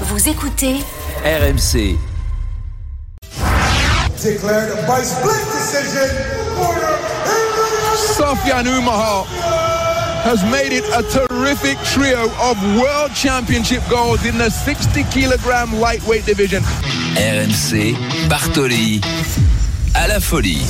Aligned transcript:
Vous 0.00 0.28
écoutez 0.28 0.78
RMC. 1.24 1.96
Sofiane 8.16 8.66
Umaha 8.66 9.24
has 10.24 10.42
made 10.50 10.72
it 10.72 10.84
a 10.92 11.02
terrific 11.04 11.78
trio 11.84 12.24
of 12.42 12.60
world 12.76 13.14
championship 13.14 13.82
goals 13.88 14.24
in 14.26 14.36
the 14.36 14.50
60 14.50 15.04
kilogram 15.12 15.72
lightweight 15.78 16.26
division. 16.26 16.62
RMC, 17.14 17.94
Bartoli 18.28 19.00
à 19.94 20.08
la 20.08 20.20
folie. 20.20 20.62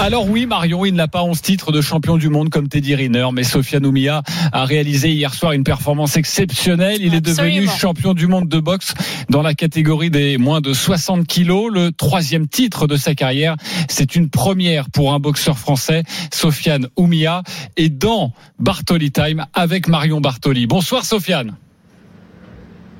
Alors 0.00 0.28
oui, 0.28 0.46
Marion, 0.46 0.84
il 0.84 0.94
n'a 0.94 1.06
pas 1.06 1.22
11 1.22 1.40
titres 1.40 1.70
de 1.70 1.80
champion 1.80 2.16
du 2.16 2.28
monde 2.28 2.50
comme 2.50 2.68
Teddy 2.68 2.94
Riner, 2.94 3.28
mais 3.32 3.44
Sofiane 3.44 3.86
Oumia 3.86 4.22
a 4.52 4.64
réalisé 4.64 5.10
hier 5.12 5.32
soir 5.32 5.52
une 5.52 5.64
performance 5.64 6.16
exceptionnelle. 6.16 6.98
Il 7.00 7.14
est 7.14 7.20
devenu 7.20 7.68
champion 7.68 8.12
du 8.12 8.26
monde 8.26 8.48
de 8.48 8.58
boxe 8.58 8.94
dans 9.30 9.42
la 9.42 9.54
catégorie 9.54 10.10
des 10.10 10.38
moins 10.38 10.60
de 10.60 10.72
60 10.72 11.26
kilos. 11.26 11.72
Le 11.72 11.92
troisième 11.92 12.48
titre 12.48 12.86
de 12.86 12.96
sa 12.96 13.14
carrière. 13.14 13.56
C'est 13.88 14.16
une 14.16 14.28
première 14.28 14.90
pour 14.90 15.14
un 15.14 15.20
boxeur 15.20 15.58
français. 15.58 16.02
Sofiane 16.32 16.88
Oumia 16.96 17.42
est 17.76 17.90
dans 17.90 18.32
Bartoli 18.58 19.12
Time 19.12 19.46
avec 19.54 19.88
Marion 19.88 20.20
Bartoli. 20.20 20.66
Bonsoir 20.66 21.04
Sofiane. 21.04 21.54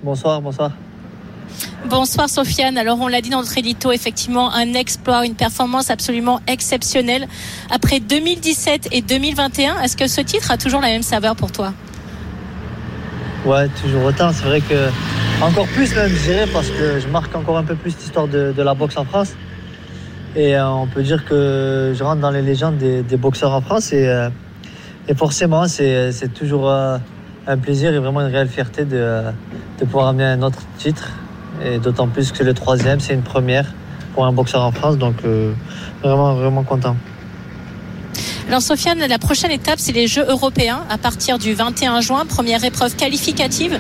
Bonsoir, 0.05 0.41
bonsoir. 0.41 0.73
Bonsoir 1.89 2.29
Sofiane. 2.29 2.79
Alors 2.79 3.01
on 3.01 3.09
l'a 3.09 3.21
dit 3.21 3.31
dans 3.31 3.41
notre 3.41 3.59
édito, 3.59 3.93
effectivement 3.93 4.53
un 4.55 4.75
exploit, 4.75 5.27
une 5.27 5.35
performance 5.35 5.91
absolument 5.91 6.41
exceptionnelle. 6.47 7.27
Après 7.71 8.01
2017 8.01 8.89
et 8.93 9.03
2021, 9.03 9.81
est-ce 9.81 9.97
que 9.97 10.07
ce 10.07 10.21
titre 10.21 10.51
a 10.51 10.57
toujours 10.57 10.81
la 10.81 10.89
même 10.89 11.03
saveur 11.03 11.37
pour 11.37 11.53
toi? 11.53 11.75
Ouais, 13.45 13.69
toujours 13.83 14.05
autant. 14.05 14.33
C'est 14.33 14.45
vrai 14.45 14.61
que 14.61 14.89
encore 15.43 15.67
plus 15.67 15.95
même, 15.97 16.09
je 16.09 16.23
dirais, 16.23 16.47
parce 16.53 16.69
que 16.69 17.01
je 17.01 17.09
marque 17.09 17.35
encore 17.35 17.59
un 17.59 17.65
peu 17.65 17.75
plus 17.75 17.97
l'histoire 17.97 18.29
de, 18.29 18.55
la 18.57 18.75
boxe 18.75 18.97
en 18.97 19.05
France. 19.05 19.35
Et 20.37 20.57
euh, 20.57 20.69
on 20.69 20.87
peut 20.87 21.03
dire 21.03 21.25
que 21.25 21.93
je 21.95 22.05
rentre 22.05 22.21
dans 22.21 22.31
les 22.31 22.43
légendes 22.43 22.79
des, 22.79 23.17
boxeurs 23.17 23.53
en 23.53 23.61
France. 23.61 23.93
Et, 23.93 24.09
euh, 24.09 24.31
forcément, 25.17 25.67
c'est 25.67 26.33
toujours 26.33 26.71
euh, 26.71 26.97
un 27.49 27.59
plaisir 27.59 27.93
et 27.93 27.99
vraiment 27.99 28.21
une 28.21 28.33
réelle 28.33 28.49
fierté 28.49 28.85
de, 28.85 29.23
de 29.81 29.85
pouvoir 29.85 30.07
amener 30.09 30.25
un 30.25 30.43
autre 30.43 30.61
titre 30.79 31.11
et 31.65 31.79
d'autant 31.79 32.09
plus 32.09 32.33
que 32.33 32.43
le 32.43 32.55
troisième, 32.55 33.01
c'est 33.01 33.15
une 33.15 33.23
première 33.23 33.73
pour 34.15 34.25
un 34.27 34.33
boxeur 34.33 34.63
en 34.63 34.73
France. 34.73 34.99
Donc, 34.99 35.17
euh, 35.25 35.53
vraiment, 36.03 36.35
vraiment 36.35 36.63
content. 36.63 36.97
Alors 38.49 38.61
Sofiane, 38.61 38.99
la 38.99 39.19
prochaine 39.19 39.53
étape, 39.53 39.79
c'est 39.79 39.93
les 39.93 40.07
Jeux 40.07 40.27
européens 40.29 40.81
à 40.91 40.99
partir 40.99 41.39
du 41.39 41.55
21 41.55 42.01
juin. 42.01 42.25
Première 42.27 42.63
épreuve 42.65 42.95
qualificative 42.97 43.79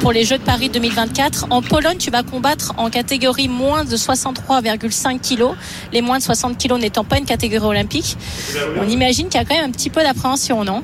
pour 0.00 0.12
les 0.12 0.24
Jeux 0.24 0.38
de 0.38 0.42
Paris 0.42 0.68
2024. 0.68 1.46
En 1.50 1.62
Pologne, 1.62 1.96
tu 1.98 2.10
vas 2.10 2.22
combattre 2.22 2.74
en 2.76 2.90
catégorie 2.90 3.48
moins 3.48 3.84
de 3.84 3.96
63,5 3.96 5.18
kilos. 5.18 5.54
Les 5.92 6.02
moins 6.02 6.18
de 6.18 6.22
60 6.22 6.58
kilos 6.58 6.78
n'étant 6.78 7.04
pas 7.04 7.18
une 7.18 7.24
catégorie 7.24 7.66
olympique. 7.66 8.16
On 8.78 8.86
imagine 8.86 9.28
qu'il 9.28 9.40
y 9.40 9.42
a 9.42 9.46
quand 9.46 9.56
même 9.56 9.68
un 9.70 9.72
petit 9.72 9.90
peu 9.90 10.02
d'appréhension, 10.02 10.62
non? 10.62 10.82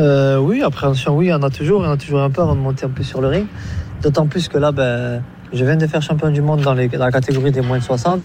Euh, 0.00 0.38
Oui, 0.38 0.62
appréhension, 0.62 1.14
oui, 1.14 1.32
en 1.32 1.42
a 1.42 1.50
toujours. 1.50 1.82
En 1.82 1.92
a 1.92 1.96
toujours 1.96 2.20
un 2.20 2.30
peu 2.30 2.40
avant 2.40 2.54
de 2.54 2.60
monter 2.60 2.86
un 2.86 2.90
peu 2.90 3.02
sur 3.02 3.20
le 3.20 3.28
ring. 3.28 3.46
D'autant 4.02 4.26
plus 4.26 4.48
que 4.48 4.58
là, 4.58 4.72
ben, 4.72 5.22
je 5.52 5.64
viens 5.64 5.76
de 5.76 5.86
faire 5.86 6.02
champion 6.02 6.30
du 6.30 6.42
monde 6.42 6.60
dans, 6.60 6.74
la 6.74 7.10
catégorie 7.10 7.50
des 7.50 7.60
moins 7.60 7.78
de 7.78 7.82
60. 7.82 8.20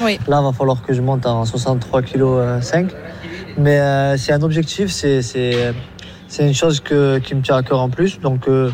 Là, 0.00 0.10
il 0.10 0.18
va 0.28 0.52
falloir 0.52 0.82
que 0.82 0.92
je 0.92 1.00
monte 1.00 1.26
en 1.26 1.44
63 1.44 2.02
kg 2.02 2.60
5. 2.60 2.90
Mais 3.58 3.80
euh, 3.80 4.16
c'est 4.16 4.32
un 4.32 4.42
objectif, 4.42 4.90
c'est 4.90 5.74
une 6.38 6.54
chose 6.54 6.80
qui 6.80 6.94
me 7.34 7.40
tient 7.40 7.56
à 7.56 7.62
cœur 7.62 7.80
en 7.80 7.88
plus. 7.88 8.20
Donc, 8.20 8.46
euh, 8.48 8.70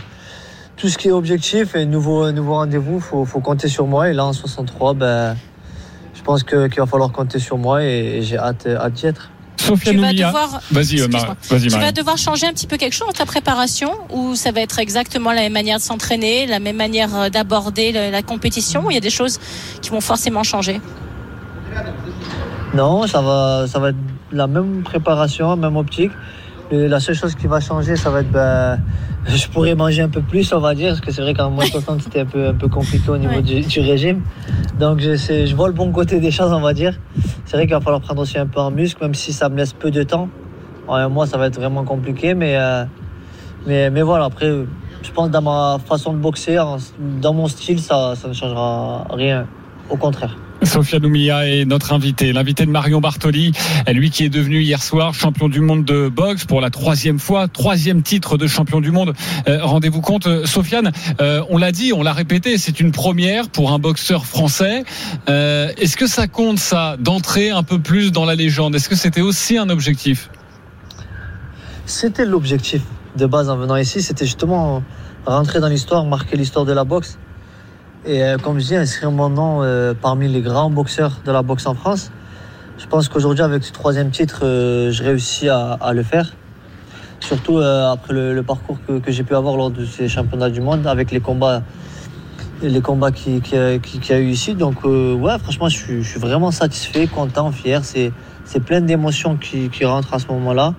tout 0.76 0.88
ce 0.88 0.98
qui 0.98 1.08
est 1.08 1.12
objectif 1.12 1.74
et 1.74 1.86
nouveau, 1.86 2.30
nouveau 2.32 2.54
rendez-vous, 2.54 2.96
il 2.96 3.02
faut, 3.02 3.24
faut, 3.24 3.40
compter 3.40 3.68
sur 3.68 3.86
moi. 3.86 4.10
Et 4.10 4.12
là, 4.12 4.26
en 4.26 4.32
63, 4.32 4.94
ben, 4.94 5.36
je 6.14 6.22
pense 6.22 6.42
qu'il 6.42 6.68
va 6.76 6.86
falloir 6.86 7.12
compter 7.12 7.38
sur 7.38 7.56
moi 7.56 7.82
et, 7.82 8.20
j'ai 8.22 8.36
hâte, 8.36 8.66
hâte 8.66 8.92
d'y 8.92 9.06
être 9.06 9.30
tu 9.75 9.97
vas 9.97 10.12
devoir, 10.12 10.60
vas-y, 10.71 11.00
euh, 11.00 11.09
vas-y, 11.50 11.69
tu 11.69 11.78
vas 11.78 11.93
devoir 11.93 12.16
changer 12.16 12.47
un 12.47 12.53
petit 12.53 12.66
peu 12.66 12.77
quelque 12.77 12.93
chose 12.93 13.06
dans 13.06 13.12
ta 13.12 13.27
préparation 13.27 13.91
ou 14.10 14.34
ça 14.34 14.53
va 14.53 14.60
être 14.60 14.78
exactement 14.78 15.32
la 15.32 15.43
même 15.43 15.53
manière 15.53 15.78
de 15.78 15.82
s'entraîner, 15.82 16.47
la 16.47 16.60
même 16.60 16.77
manière 16.77 17.15
euh, 17.16 17.28
d'aborder 17.28 17.93
la 17.93 18.22
compétition 18.22 18.84
ou 18.87 18.91
il 18.91 18.94
y 18.94 18.99
a 18.99 19.00
des 19.00 19.10
choses 19.10 19.38
qui 19.82 19.91
vont 19.91 20.00
forcément 20.00 20.43
changer? 20.43 20.81
Non, 22.75 23.06
ça 23.06 23.21
va, 23.21 23.66
ça 23.66 23.78
va 23.78 23.91
être 23.91 23.97
la 24.32 24.47
même 24.47 24.82
préparation, 24.82 25.56
même 25.56 25.76
optique. 25.76 26.12
La 26.71 27.00
seule 27.00 27.15
chose 27.15 27.34
qui 27.34 27.47
va 27.47 27.60
changer, 27.60 27.97
ça 27.97 28.10
va 28.10 28.21
être 28.21 28.31
ben, 28.31 28.81
je 29.28 29.49
pourrais 29.49 29.75
manger 29.75 30.03
un 30.03 30.09
peu 30.09 30.21
plus, 30.21 30.53
on 30.53 30.60
va 30.60 30.75
dire, 30.75 30.88
parce 30.91 31.00
que 31.00 31.10
c'est 31.10 31.22
vrai 31.22 31.34
qu'en 31.34 31.50
moins 31.50 31.65
60, 31.65 32.03
c'était 32.03 32.21
un 32.21 32.27
peu, 32.27 32.49
un 32.49 32.54
peu 32.54 32.69
compliqué 32.69 33.10
au 33.10 33.19
niveau 33.19 33.41
du, 33.41 33.81
régime. 33.81 34.22
Donc 34.78 35.00
je, 35.00 35.16
je 35.16 35.55
vois 35.55 35.69
le 35.69 35.75
bon 35.75 35.91
côté 35.91 36.21
des 36.21 36.31
choses, 36.31 36.53
on 36.53 36.60
va 36.60 36.72
dire. 36.72 36.99
C'est 37.44 37.56
vrai 37.56 37.66
qu'il 37.66 37.75
va 37.75 37.81
falloir 37.81 38.00
prendre 38.00 38.22
aussi 38.22 38.38
un 38.38 38.47
peu 38.47 38.60
en 38.60 38.71
muscle, 38.71 39.03
même 39.03 39.15
si 39.15 39.32
ça 39.32 39.49
me 39.49 39.56
laisse 39.56 39.72
peu 39.72 39.91
de 39.91 40.03
temps. 40.03 40.28
En 40.88 40.94
un 40.94 41.09
mois, 41.09 41.26
ça 41.26 41.38
va 41.38 41.47
être 41.47 41.56
vraiment 41.56 41.84
compliqué, 41.84 42.34
mais, 42.34 42.56
euh, 42.56 42.84
mais, 43.66 43.91
mais 43.91 44.03
voilà, 44.03 44.26
après, 44.26 44.50
je 45.03 45.10
pense 45.12 45.31
dans 45.31 45.43
ma 45.43 45.78
façon 45.84 46.12
de 46.12 46.19
boxer, 46.19 46.62
dans 47.21 47.34
mon 47.34 47.49
style, 47.49 47.81
ça, 47.81 48.15
ça 48.15 48.28
ne 48.28 48.32
changera 48.32 49.06
rien. 49.10 49.47
Au 49.88 49.97
contraire. 49.97 50.36
Sofia 50.62 50.98
Noumia 50.98 51.48
est 51.48 51.64
notre 51.64 51.92
invité, 51.92 52.32
l'invité 52.32 52.66
de 52.66 52.70
Marion 52.70 53.00
Bartoli, 53.00 53.52
lui 53.88 54.10
qui 54.10 54.24
est 54.24 54.28
devenu 54.28 54.60
hier 54.60 54.82
soir 54.82 55.14
champion 55.14 55.48
du 55.48 55.60
monde 55.60 55.84
de 55.84 56.08
boxe 56.08 56.44
pour 56.44 56.60
la 56.60 56.70
troisième 56.70 57.19
fois, 57.19 57.47
troisième 57.47 58.02
titre 58.02 58.36
de 58.36 58.46
champion 58.46 58.80
du 58.80 58.91
monde. 58.91 59.12
Euh, 59.48 59.58
rendez-vous 59.62 60.00
compte, 60.00 60.26
euh, 60.26 60.46
Sofiane, 60.46 60.92
euh, 61.20 61.42
on 61.50 61.58
l'a 61.58 61.72
dit, 61.72 61.92
on 61.92 62.02
l'a 62.02 62.12
répété, 62.12 62.58
c'est 62.58 62.80
une 62.80 62.91
première 62.91 63.48
pour 63.48 63.72
un 63.72 63.78
boxeur 63.78 64.26
français. 64.26 64.84
Est-ce 65.28 65.96
que 65.96 66.06
ça 66.06 66.26
compte 66.26 66.58
ça, 66.58 66.96
d'entrer 66.98 67.50
un 67.50 67.62
peu 67.62 67.78
plus 67.78 68.10
dans 68.10 68.25
la 68.25 68.34
légende? 68.34 68.75
Est-ce 68.75 68.88
que 68.88 68.96
c'était 68.96 69.20
aussi 69.20 69.58
un 69.58 69.69
objectif? 69.69 70.30
C'était 71.84 72.25
l'objectif 72.25 72.82
de 73.16 73.26
base 73.26 73.48
en 73.48 73.56
venant 73.56 73.76
ici, 73.76 74.02
c'était 74.02 74.25
justement 74.25 74.82
rentrer 75.26 75.60
dans 75.60 75.69
l'histoire, 75.69 76.04
marquer 76.04 76.36
l'histoire 76.36 76.64
de 76.64 76.72
la 76.72 76.84
boxe. 76.84 77.19
Et 78.09 78.22
euh, 78.22 78.39
comme 78.39 78.61
je 78.61 78.67
dis, 78.67 78.77
inscrire 78.77 79.11
mon 79.11 79.28
nom 79.28 79.65
euh, 79.65 79.93
parmi 80.00 80.28
les 80.28 80.41
grands 80.41 80.71
boxeurs 80.71 81.19
de 81.25 81.33
la 81.33 81.43
boxe 81.43 81.67
en 81.67 81.75
France. 81.75 82.12
Je 82.78 82.87
pense 82.87 83.09
qu'aujourd'hui, 83.09 83.43
avec 83.43 83.65
ce 83.65 83.72
troisième 83.72 84.11
titre, 84.11 84.43
euh, 84.44 84.93
je 84.93 85.03
réussis 85.03 85.49
à, 85.49 85.93
le 85.93 86.05
faire. 86.05 86.33
Surtout 87.19 87.59
après 87.59 88.12
le, 88.12 88.43
parcours 88.43 88.78
que, 88.87 89.11
j'ai 89.11 89.25
pu 89.25 89.34
avoir 89.34 89.56
lors 89.56 89.71
de 89.71 89.84
ces 89.84 90.06
championnats 90.06 90.50
du 90.50 90.61
monde, 90.61 90.87
avec 90.87 91.11
les 91.11 91.19
combats, 91.19 91.62
les 92.62 92.81
combats 92.81 93.11
qu'il 93.11 93.41
qui, 93.41 93.56
a 93.56 94.19
eu 94.21 94.28
ici. 94.28 94.55
Donc, 94.55 94.84
ouais, 94.84 95.38
franchement, 95.41 95.69
je 95.69 95.77
suis, 95.77 96.21
vraiment 96.21 96.53
satisfait, 96.53 97.09
content, 97.09 97.50
fier. 97.50 97.81
C'est 97.84 98.61
plein 98.61 98.83
d'émotions 98.83 99.37
qui, 99.37 99.84
rentrent 99.84 100.15
à 100.15 100.21
ce 100.21 100.28
moment-là. 100.28 100.75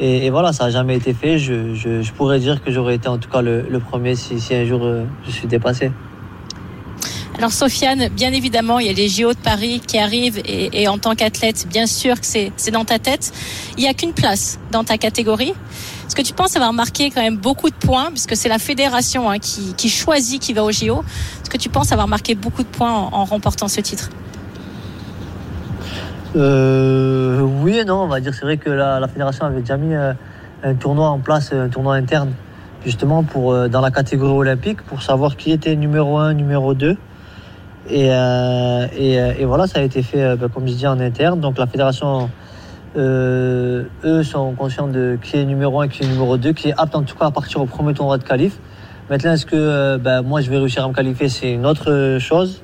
Et, 0.00 0.30
voilà, 0.30 0.54
ça 0.54 0.64
n'a 0.64 0.70
jamais 0.70 0.96
été 0.96 1.12
fait. 1.12 1.38
Je, 1.38 2.10
pourrais 2.12 2.38
dire 2.38 2.64
que 2.64 2.70
j'aurais 2.70 2.94
été 2.94 3.08
en 3.08 3.18
tout 3.18 3.28
cas 3.28 3.42
le, 3.42 3.80
premier 3.80 4.14
si, 4.14 4.54
un 4.54 4.64
jour 4.64 4.88
je 5.26 5.30
suis 5.30 5.48
dépassé. 5.48 5.90
Alors 7.38 7.52
Sofiane, 7.52 8.08
bien 8.08 8.32
évidemment, 8.32 8.80
il 8.80 8.88
y 8.88 8.90
a 8.90 8.92
les 8.92 9.08
JO 9.08 9.32
de 9.32 9.38
Paris 9.38 9.80
qui 9.86 9.96
arrivent 9.96 10.42
et, 10.44 10.88
en 10.88 10.98
tant 10.98 11.14
qu'athlète, 11.14 11.68
bien 11.68 11.86
sûr 11.86 12.20
que 12.20 12.26
c'est 12.26 12.70
dans 12.72 12.84
ta 12.84 12.98
tête. 12.98 13.32
Il 13.76 13.84
n'y 13.84 13.88
a 13.88 13.94
qu'une 13.94 14.12
place 14.12 14.58
dans 14.72 14.82
ta 14.82 14.98
catégorie. 14.98 15.54
Est-ce 16.06 16.16
que 16.16 16.22
tu 16.22 16.34
penses 16.34 16.56
avoir 16.56 16.72
marqué 16.72 17.10
quand 17.10 17.22
même 17.22 17.36
beaucoup 17.36 17.70
de 17.70 17.76
points, 17.76 18.06
puisque 18.10 18.34
c'est 18.34 18.48
la 18.48 18.58
fédération 18.58 19.30
hein, 19.30 19.38
qui, 19.38 19.88
choisit 19.88 20.42
qui 20.42 20.52
va 20.52 20.64
aux 20.64 20.72
JO 20.72 21.04
Est-ce 21.40 21.48
que 21.48 21.58
tu 21.58 21.68
penses 21.68 21.92
avoir 21.92 22.08
marqué 22.08 22.34
beaucoup 22.34 22.64
de 22.64 22.68
points 22.68 22.92
en, 22.92 23.24
remportant 23.24 23.68
ce 23.68 23.80
titre? 23.82 24.10
Euh, 26.34 27.40
Oui 27.62 27.78
et 27.78 27.84
non, 27.84 28.02
on 28.02 28.08
va 28.08 28.18
dire. 28.18 28.34
C'est 28.34 28.46
vrai 28.46 28.56
que 28.56 28.70
la, 28.70 29.06
fédération 29.06 29.46
avait 29.46 29.60
déjà 29.60 29.76
mis 29.76 29.94
euh, 29.94 30.12
un 30.64 30.74
tournoi 30.74 31.08
en 31.08 31.20
place, 31.20 31.52
un 31.52 31.68
tournoi 31.68 31.94
interne, 31.94 32.32
justement 32.84 33.22
pour 33.22 33.52
euh, 33.52 33.68
dans 33.68 33.80
la 33.80 33.92
catégorie 33.92 34.36
olympique, 34.36 34.82
pour 34.82 35.02
savoir 35.02 35.36
qui 35.36 35.52
était 35.52 35.76
numéro 35.76 36.18
1, 36.18 36.34
numéro 36.34 36.74
2. 36.74 36.96
Et, 37.90 38.12
euh, 38.12 38.86
euh, 38.86 39.32
et, 39.38 39.44
voilà, 39.44 39.66
ça 39.66 39.78
a 39.78 39.82
été 39.82 40.02
fait, 40.02 40.22
euh, 40.22 40.36
bah, 40.36 40.48
comme 40.52 40.66
je 40.66 40.74
dis, 40.74 40.86
en 40.86 41.00
interne. 41.00 41.40
Donc 41.40 41.58
la 41.58 41.66
fédération, 41.66 42.30
eux, 42.96 44.22
sont 44.22 44.52
conscients 44.52 44.88
de 44.88 45.18
qui 45.22 45.36
est 45.36 45.44
numéro 45.44 45.80
1 45.80 45.88
qui 45.88 46.02
est 46.02 46.06
numéro 46.06 46.36
2, 46.36 46.52
qui 46.52 46.68
est 46.68 46.74
apte 46.76 46.94
en 46.94 47.02
tout 47.02 47.16
cas 47.16 47.26
à 47.26 47.30
partir 47.30 47.60
au 47.60 47.66
premier 47.66 47.94
tournoi 47.94 48.18
de 48.18 48.24
qualif. 48.24 48.58
Maintenant, 49.08 49.32
est-ce 49.32 49.46
que 49.46 49.96
bah, 49.96 50.20
moi 50.22 50.40
je 50.42 50.50
vais 50.50 50.58
réussir 50.58 50.84
à 50.84 50.88
me 50.88 50.92
qualifier? 50.92 51.28
C'est 51.28 51.52
une 51.52 51.64
autre 51.64 52.18
chose. 52.20 52.62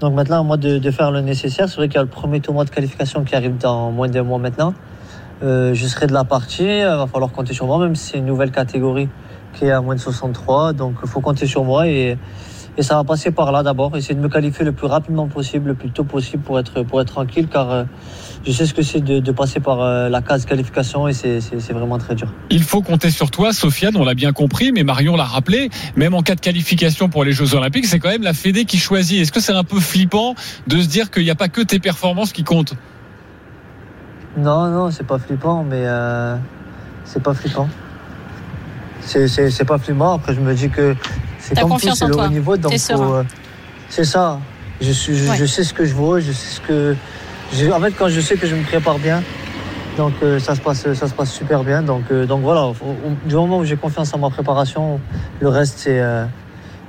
Donc 0.00 0.14
maintenant, 0.14 0.40
à 0.40 0.42
moi 0.42 0.56
de, 0.56 0.90
faire 0.90 1.10
le 1.10 1.20
nécessaire. 1.20 1.68
C'est 1.68 1.76
vrai 1.76 1.88
qu'il 1.88 1.96
y 1.96 1.98
a 1.98 2.02
le 2.02 2.08
premier 2.08 2.40
tournoi 2.40 2.64
de 2.64 2.70
qualification 2.70 3.24
qui 3.24 3.34
arrive 3.34 3.58
dans 3.58 3.90
moins 3.90 4.08
d'un 4.08 4.22
mois 4.22 4.38
maintenant. 4.38 4.72
je 5.42 5.74
serai 5.74 6.06
de 6.06 6.14
la 6.14 6.24
partie. 6.24 6.64
Il 6.64 6.84
va 6.84 7.06
falloir 7.06 7.32
compter 7.32 7.52
sur 7.52 7.66
moi, 7.66 7.78
même 7.78 7.94
si 7.94 8.12
c'est 8.12 8.18
une 8.18 8.26
nouvelle 8.26 8.50
catégorie 8.50 9.08
qui 9.54 9.66
est 9.66 9.70
à 9.70 9.80
moins 9.80 9.94
de 9.94 10.00
63. 10.00 10.72
Donc 10.72 10.94
il 11.02 11.08
faut 11.08 11.20
compter 11.20 11.46
sur 11.46 11.64
moi 11.64 11.86
et 11.86 12.16
et 12.76 12.82
ça 12.82 12.96
va 12.96 13.04
passer 13.04 13.30
par 13.30 13.52
là 13.52 13.62
d'abord, 13.62 13.96
essayer 13.96 14.14
de 14.14 14.20
me 14.20 14.28
qualifier 14.28 14.64
le 14.64 14.72
plus 14.72 14.86
rapidement 14.86 15.28
possible, 15.28 15.68
le 15.68 15.74
plus 15.74 15.90
tôt 15.90 16.04
possible 16.04 16.42
pour 16.42 16.58
être, 16.58 16.82
pour 16.82 17.00
être 17.00 17.12
tranquille, 17.12 17.48
car 17.48 17.70
euh, 17.70 17.84
je 18.44 18.52
sais 18.52 18.66
ce 18.66 18.74
que 18.74 18.82
c'est 18.82 19.00
de, 19.00 19.20
de, 19.20 19.32
passer 19.32 19.60
par 19.60 19.80
euh, 19.80 20.08
la 20.08 20.22
case 20.22 20.44
qualification 20.44 21.06
et 21.08 21.12
c'est 21.12 21.72
vraiment 21.72 21.98
très 21.98 22.14
dur. 22.14 22.28
Il 22.50 22.62
faut 22.62 22.82
compter 22.82 23.10
sur 23.10 23.30
toi, 23.30 23.52
Sofiane, 23.52 23.96
on 23.96 24.04
l'a 24.04 24.14
bien 24.14 24.32
compris, 24.32 24.72
mais 24.72 24.82
Marion 24.82 25.16
l'a 25.16 25.24
rappelé, 25.24 25.70
même 25.96 26.14
en 26.14 26.22
cas 26.22 26.34
de 26.34 26.40
qualification 26.40 27.08
pour 27.08 27.24
les 27.24 27.32
Jeux 27.32 27.54
Olympiques, 27.54 27.86
c'est 27.86 27.98
quand 27.98 28.10
même 28.10 28.22
la 28.22 28.34
Fédé 28.34 28.64
qui 28.64 28.78
choisit. 28.78 29.20
Est-ce 29.20 29.32
que 29.32 29.40
c'est 29.40 29.52
un 29.52 29.64
peu 29.64 29.78
flippant 29.80 30.34
de 30.66 30.80
se 30.80 30.88
dire 30.88 31.10
qu'il 31.10 31.24
n'y 31.24 31.30
a 31.30 31.36
pas 31.36 31.48
que 31.48 31.60
tes 31.60 31.78
performances 31.78 32.32
qui 32.32 32.44
comptent? 32.44 32.74
Non, 34.36 34.68
non, 34.68 34.90
c'est 34.90 35.06
pas 35.06 35.18
flippant, 35.18 35.62
mais 35.62 35.84
euh, 35.86 36.36
c'est 37.04 37.22
pas 37.22 37.34
flippant. 37.34 37.68
C'est 39.00 39.64
pas 39.64 39.78
flippant. 39.78 40.14
Après, 40.14 40.34
je 40.34 40.40
me 40.40 40.54
dis 40.54 40.70
que 40.70 40.96
c'est 41.48 41.60
comme 41.60 41.72
tout, 41.72 41.94
c'est 41.94 42.06
le 42.06 42.16
haut 42.16 42.28
niveau, 42.28 42.56
donc 42.56 42.72
euh, 42.72 43.22
c'est 43.88 44.04
ça. 44.04 44.40
Je, 44.80 44.90
suis, 44.90 45.14
je, 45.16 45.44
sais 45.44 45.62
ce 45.62 45.72
que 45.74 45.84
je 45.84 45.94
vaux, 45.94 46.18
je 46.18 46.32
sais 46.32 46.56
ce 46.56 46.60
que. 46.60 46.96
en 47.72 47.80
fait, 47.80 47.92
quand 47.92 48.08
je 48.08 48.20
sais 48.20 48.36
que 48.36 48.46
je 48.46 48.54
me 48.54 48.62
prépare 48.64 48.98
bien, 48.98 49.22
donc 49.96 50.14
euh, 50.22 50.38
ça, 50.38 50.54
se 50.54 50.60
passe, 50.60 50.92
ça 50.94 51.06
se 51.06 51.14
passe 51.14 51.32
super 51.32 51.62
bien. 51.62 51.82
Donc, 51.82 52.04
euh, 52.10 52.26
donc 52.26 52.42
voilà, 52.42 52.72
du 53.26 53.34
moment 53.34 53.58
où 53.58 53.64
j'ai 53.64 53.76
confiance 53.76 54.14
en 54.14 54.18
ma 54.18 54.30
préparation, 54.30 55.00
le 55.40 55.48
reste, 55.48 55.88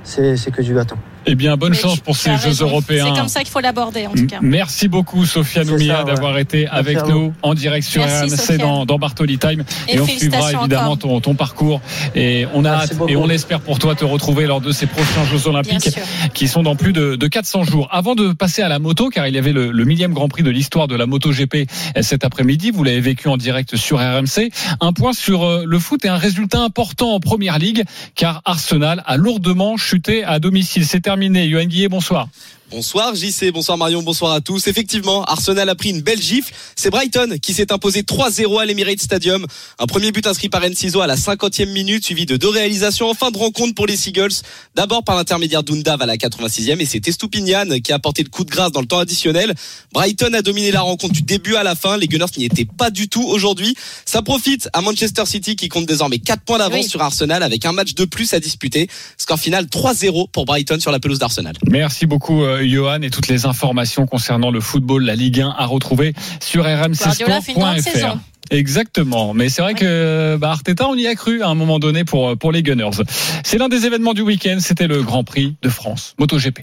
c'est, 0.02 0.36
c'est 0.36 0.50
que 0.50 0.62
du 0.62 0.74
gâteau. 0.74 0.96
Eh 1.26 1.34
bien, 1.34 1.56
bonne 1.56 1.74
chance 1.74 2.00
pour 2.00 2.16
ces 2.16 2.36
Jeux 2.36 2.62
européens. 2.62 3.06
C'est 3.12 3.20
comme 3.20 3.28
ça 3.28 3.40
qu'il 3.40 3.50
faut 3.50 3.60
l'aborder, 3.60 4.06
en 4.06 4.12
tout 4.12 4.26
cas. 4.26 4.38
Merci 4.40 4.88
beaucoup, 4.88 5.24
Sofiane 5.24 5.68
Oumia, 5.70 6.04
d'avoir 6.04 6.38
été 6.38 6.66
avec 6.68 7.04
nous 7.06 7.32
en 7.42 7.54
direct 7.54 7.86
sur 7.86 8.02
RMC 8.02 8.58
dans, 8.58 8.86
dans, 8.86 8.98
Bartoli 8.98 9.38
Time. 9.38 9.64
Et, 9.88 9.98
on 9.98 10.06
suivra 10.06 10.52
évidemment 10.52 10.96
ton, 10.96 11.20
ton, 11.20 11.34
parcours. 11.34 11.80
Et 12.14 12.46
on 12.54 12.64
a 12.64 12.70
hâte, 12.70 12.94
et 13.08 13.16
on 13.16 13.28
espère 13.28 13.60
pour 13.60 13.78
toi 13.78 13.94
te 13.94 14.04
retrouver 14.04 14.46
lors 14.46 14.60
de 14.60 14.72
ces 14.72 14.86
prochains 14.86 15.24
Jeux 15.30 15.48
Olympiques 15.48 15.90
qui 16.34 16.48
sont 16.48 16.62
dans 16.62 16.76
plus 16.76 16.92
de, 16.92 17.16
de, 17.16 17.26
400 17.26 17.64
jours. 17.64 17.88
Avant 17.90 18.14
de 18.14 18.32
passer 18.32 18.62
à 18.62 18.68
la 18.68 18.78
moto, 18.78 19.08
car 19.08 19.26
il 19.26 19.34
y 19.34 19.38
avait 19.38 19.52
le, 19.52 19.70
le 19.72 19.84
millième 19.84 20.12
Grand 20.12 20.28
Prix 20.28 20.42
de 20.42 20.50
l'histoire 20.50 20.86
de 20.86 20.96
la 20.96 21.06
moto 21.06 21.30
GP 21.32 21.68
cet 22.02 22.24
après-midi, 22.24 22.70
vous 22.70 22.84
l'avez 22.84 23.00
vécu 23.00 23.28
en 23.28 23.36
direct 23.36 23.76
sur 23.76 23.98
RMC. 23.98 24.50
Un 24.80 24.92
point 24.92 25.12
sur 25.12 25.44
euh, 25.44 25.64
le 25.66 25.78
foot 25.78 26.04
et 26.04 26.08
un 26.08 26.16
résultat 26.16 26.60
important 26.60 27.14
en 27.14 27.20
Première 27.20 27.58
Ligue, 27.58 27.84
car 28.14 28.42
Arsenal 28.44 29.02
a 29.06 29.16
lourdement 29.16 29.76
chuté 29.76 30.24
à 30.24 30.38
domicile. 30.38 30.86
C'est 30.86 31.08
terminé. 31.16 31.46
Yoann 31.46 31.66
Guillet, 31.66 31.88
bonsoir. 31.88 32.28
Bonsoir 32.68 33.14
JC, 33.14 33.52
bonsoir 33.52 33.78
Marion, 33.78 34.02
bonsoir 34.02 34.32
à 34.32 34.40
tous. 34.40 34.66
Effectivement, 34.66 35.22
Arsenal 35.22 35.68
a 35.68 35.76
pris 35.76 35.90
une 35.90 36.00
belle 36.00 36.20
gifle. 36.20 36.52
C'est 36.74 36.90
Brighton 36.90 37.36
qui 37.40 37.54
s'est 37.54 37.72
imposé 37.72 38.02
3-0 38.02 38.60
à 38.60 38.64
l'Emirates 38.64 39.00
Stadium. 39.00 39.46
Un 39.78 39.86
premier 39.86 40.10
but 40.10 40.26
inscrit 40.26 40.48
par 40.48 40.64
Enciso 40.64 41.00
à 41.00 41.06
la 41.06 41.14
50e 41.14 41.70
minute, 41.70 42.04
suivi 42.04 42.26
de 42.26 42.36
deux 42.36 42.48
réalisations 42.48 43.08
en 43.08 43.14
fin 43.14 43.30
de 43.30 43.38
rencontre 43.38 43.72
pour 43.76 43.86
les 43.86 43.96
Seagulls. 43.96 44.42
D'abord 44.74 45.04
par 45.04 45.14
l'intermédiaire 45.14 45.62
d'Undav 45.62 46.02
à 46.02 46.06
la 46.06 46.16
86e 46.16 46.80
et 46.80 46.86
c'est 46.86 47.06
Estupinian 47.06 47.78
qui 47.84 47.92
a 47.92 47.94
apporté 47.94 48.24
le 48.24 48.30
coup 48.30 48.42
de 48.42 48.50
grâce 48.50 48.72
dans 48.72 48.80
le 48.80 48.88
temps 48.88 48.98
additionnel. 48.98 49.54
Brighton 49.92 50.34
a 50.34 50.42
dominé 50.42 50.72
la 50.72 50.80
rencontre 50.80 51.12
du 51.12 51.22
début 51.22 51.54
à 51.54 51.62
la 51.62 51.76
fin. 51.76 51.96
Les 51.96 52.08
Gunners 52.08 52.26
n'y 52.36 52.46
étaient 52.46 52.66
pas 52.66 52.90
du 52.90 53.08
tout 53.08 53.22
aujourd'hui. 53.22 53.76
Ça 54.04 54.22
profite 54.22 54.68
à 54.72 54.80
Manchester 54.80 55.24
City 55.24 55.54
qui 55.54 55.68
compte 55.68 55.86
désormais 55.86 56.18
4 56.18 56.42
points 56.42 56.58
d'avance 56.58 56.88
sur 56.88 57.00
Arsenal 57.00 57.44
avec 57.44 57.64
un 57.64 57.72
match 57.72 57.94
de 57.94 58.06
plus 58.06 58.34
à 58.34 58.40
disputer. 58.40 58.88
Score 59.18 59.38
final 59.38 59.66
3-0 59.66 60.32
pour 60.32 60.46
Brighton 60.46 60.80
sur 60.80 60.90
la 60.90 60.98
pelouse 60.98 61.20
d'Arsenal. 61.20 61.54
Merci 61.70 62.06
beaucoup. 62.06 62.42
Euh, 62.42 62.55
Johan 62.62 63.02
et 63.02 63.10
toutes 63.10 63.28
les 63.28 63.46
informations 63.46 64.06
concernant 64.06 64.50
le 64.50 64.60
football, 64.60 65.04
la 65.04 65.14
Ligue 65.14 65.40
1 65.40 65.54
à 65.56 65.66
retrouver 65.66 66.14
sur 66.40 66.64
rmcsport.fr. 66.64 68.16
Exactement, 68.50 69.34
mais 69.34 69.48
c'est 69.48 69.62
vrai 69.62 69.74
que 69.74 70.36
bah, 70.36 70.50
Arteta, 70.50 70.88
on 70.88 70.94
y 70.94 71.06
a 71.06 71.14
cru 71.16 71.42
à 71.42 71.48
un 71.48 71.54
moment 71.54 71.78
donné 71.80 72.04
pour 72.04 72.38
pour 72.38 72.52
les 72.52 72.62
Gunners. 72.62 73.02
C'est 73.44 73.58
l'un 73.58 73.68
des 73.68 73.86
événements 73.86 74.14
du 74.14 74.22
week-end, 74.22 74.58
c'était 74.60 74.86
le 74.86 75.02
Grand 75.02 75.24
Prix 75.24 75.56
de 75.62 75.68
France 75.68 76.14
MotoGP 76.18 76.60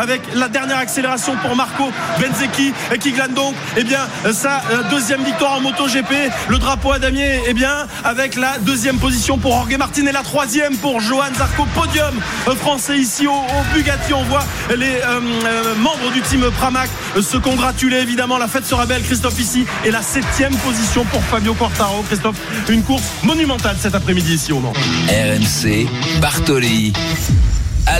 avec 0.00 0.22
la 0.34 0.48
dernière 0.48 0.78
accélération 0.78 1.36
pour 1.36 1.54
Marco 1.54 1.90
Benzeki 2.18 2.72
qui 3.00 3.12
glane 3.12 3.34
donc 3.34 3.54
eh 3.76 3.84
bien, 3.84 4.00
sa 4.32 4.62
euh, 4.70 4.82
deuxième 4.90 5.22
victoire 5.22 5.52
en 5.52 5.60
MotoGP. 5.60 6.12
Le 6.48 6.58
drapeau 6.58 6.92
à 6.92 6.98
damier 6.98 7.40
eh 7.46 7.52
bien, 7.52 7.86
avec 8.02 8.36
la 8.36 8.58
deuxième 8.58 8.98
position 8.98 9.36
pour 9.36 9.52
Jorge 9.52 9.76
Martin 9.76 10.06
et 10.06 10.12
la 10.12 10.22
troisième 10.22 10.76
pour 10.76 11.00
Johan 11.00 11.34
Zarco. 11.36 11.66
Podium 11.74 12.14
euh, 12.48 12.54
français 12.56 12.98
ici 12.98 13.26
au, 13.26 13.34
Bugatti. 13.74 14.14
On 14.14 14.22
voit 14.24 14.44
les 14.74 15.00
euh, 15.04 15.74
membres 15.76 16.10
du 16.14 16.22
team 16.22 16.44
Pramac 16.56 16.88
se 17.20 17.36
congratuler. 17.36 17.98
Évidemment, 17.98 18.38
la 18.38 18.48
fête 18.48 18.64
sera 18.64 18.86
belle. 18.86 19.02
Christophe 19.02 19.38
ici 19.38 19.66
et 19.84 19.90
la 19.90 20.02
septième 20.02 20.56
position 20.56 21.04
pour 21.04 21.22
Fabio 21.24 21.52
Quartaro. 21.52 22.02
Christophe, 22.04 22.36
une 22.70 22.82
course 22.82 23.04
monumentale 23.22 23.76
cet 23.78 23.94
après-midi 23.94 24.34
ici 24.34 24.52
au 24.52 24.60
Mans. 24.60 24.72
RMC, 25.08 25.86
Bartoli 26.20 26.92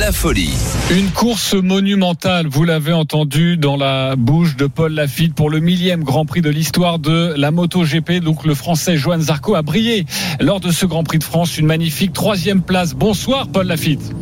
la 0.01 0.13
folie. 0.13 0.55
Une 0.91 1.11
course 1.11 1.53
monumentale, 1.53 2.47
vous 2.47 2.65
l'avez 2.65 2.95
entendu 2.95 3.59
dans 3.59 3.77
la 3.77 4.17
bouche 4.17 4.57
de 4.57 4.67
Paul 4.67 4.95
Lafitte 4.95 5.35
pour 5.35 5.51
le 5.51 5.61
millième 5.61 6.05
Grand 6.05 6.25
Prix 6.25 6.41
de 6.41 6.49
l'histoire 6.49 6.99
de 6.99 7.35
la 7.37 7.51
MotoGP. 7.51 8.21
Donc 8.21 8.47
le 8.47 8.55
Français 8.55 8.97
Johan 8.97 9.21
Zarco 9.21 9.55
a 9.55 9.63
brillé 9.63 10.07
lors 10.41 10.59
de 10.59 10.71
ce 10.71 10.87
Grand 10.87 11.05
Prix 11.05 11.19
de 11.19 11.25
France. 11.25 11.59
Une 11.59 11.67
magnifique 11.67 12.15
troisième 12.15 12.63
place. 12.63 12.95
Bonsoir 12.95 13.49
Paul 13.49 13.67
Lafitte. 13.67 14.15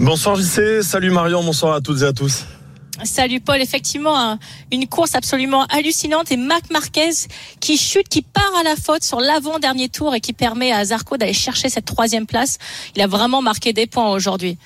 Bonsoir 0.00 0.34
JC, 0.34 0.82
salut 0.82 1.10
Marion, 1.10 1.44
bonsoir 1.44 1.74
à 1.74 1.80
toutes 1.80 2.02
et 2.02 2.06
à 2.06 2.12
tous. 2.12 2.44
Salut 3.04 3.40
Paul, 3.40 3.62
effectivement 3.62 4.38
une 4.70 4.86
course 4.86 5.14
absolument 5.14 5.64
hallucinante 5.66 6.30
et 6.32 6.36
Marc 6.36 6.70
Marquez 6.70 7.10
qui 7.58 7.78
chute, 7.78 8.08
qui 8.08 8.20
part 8.20 8.54
à 8.58 8.62
la 8.62 8.76
faute 8.76 9.02
sur 9.02 9.20
l'avant-dernier 9.20 9.88
tour 9.88 10.14
et 10.14 10.20
qui 10.20 10.32
permet 10.32 10.70
à 10.72 10.84
Zarco 10.84 11.16
d'aller 11.16 11.32
chercher 11.32 11.70
cette 11.70 11.86
troisième 11.86 12.26
place. 12.26 12.58
Il 12.94 13.02
a 13.02 13.06
vraiment 13.06 13.40
marqué 13.40 13.72
des 13.72 13.86
points 13.86 14.10
aujourd'hui. 14.10 14.58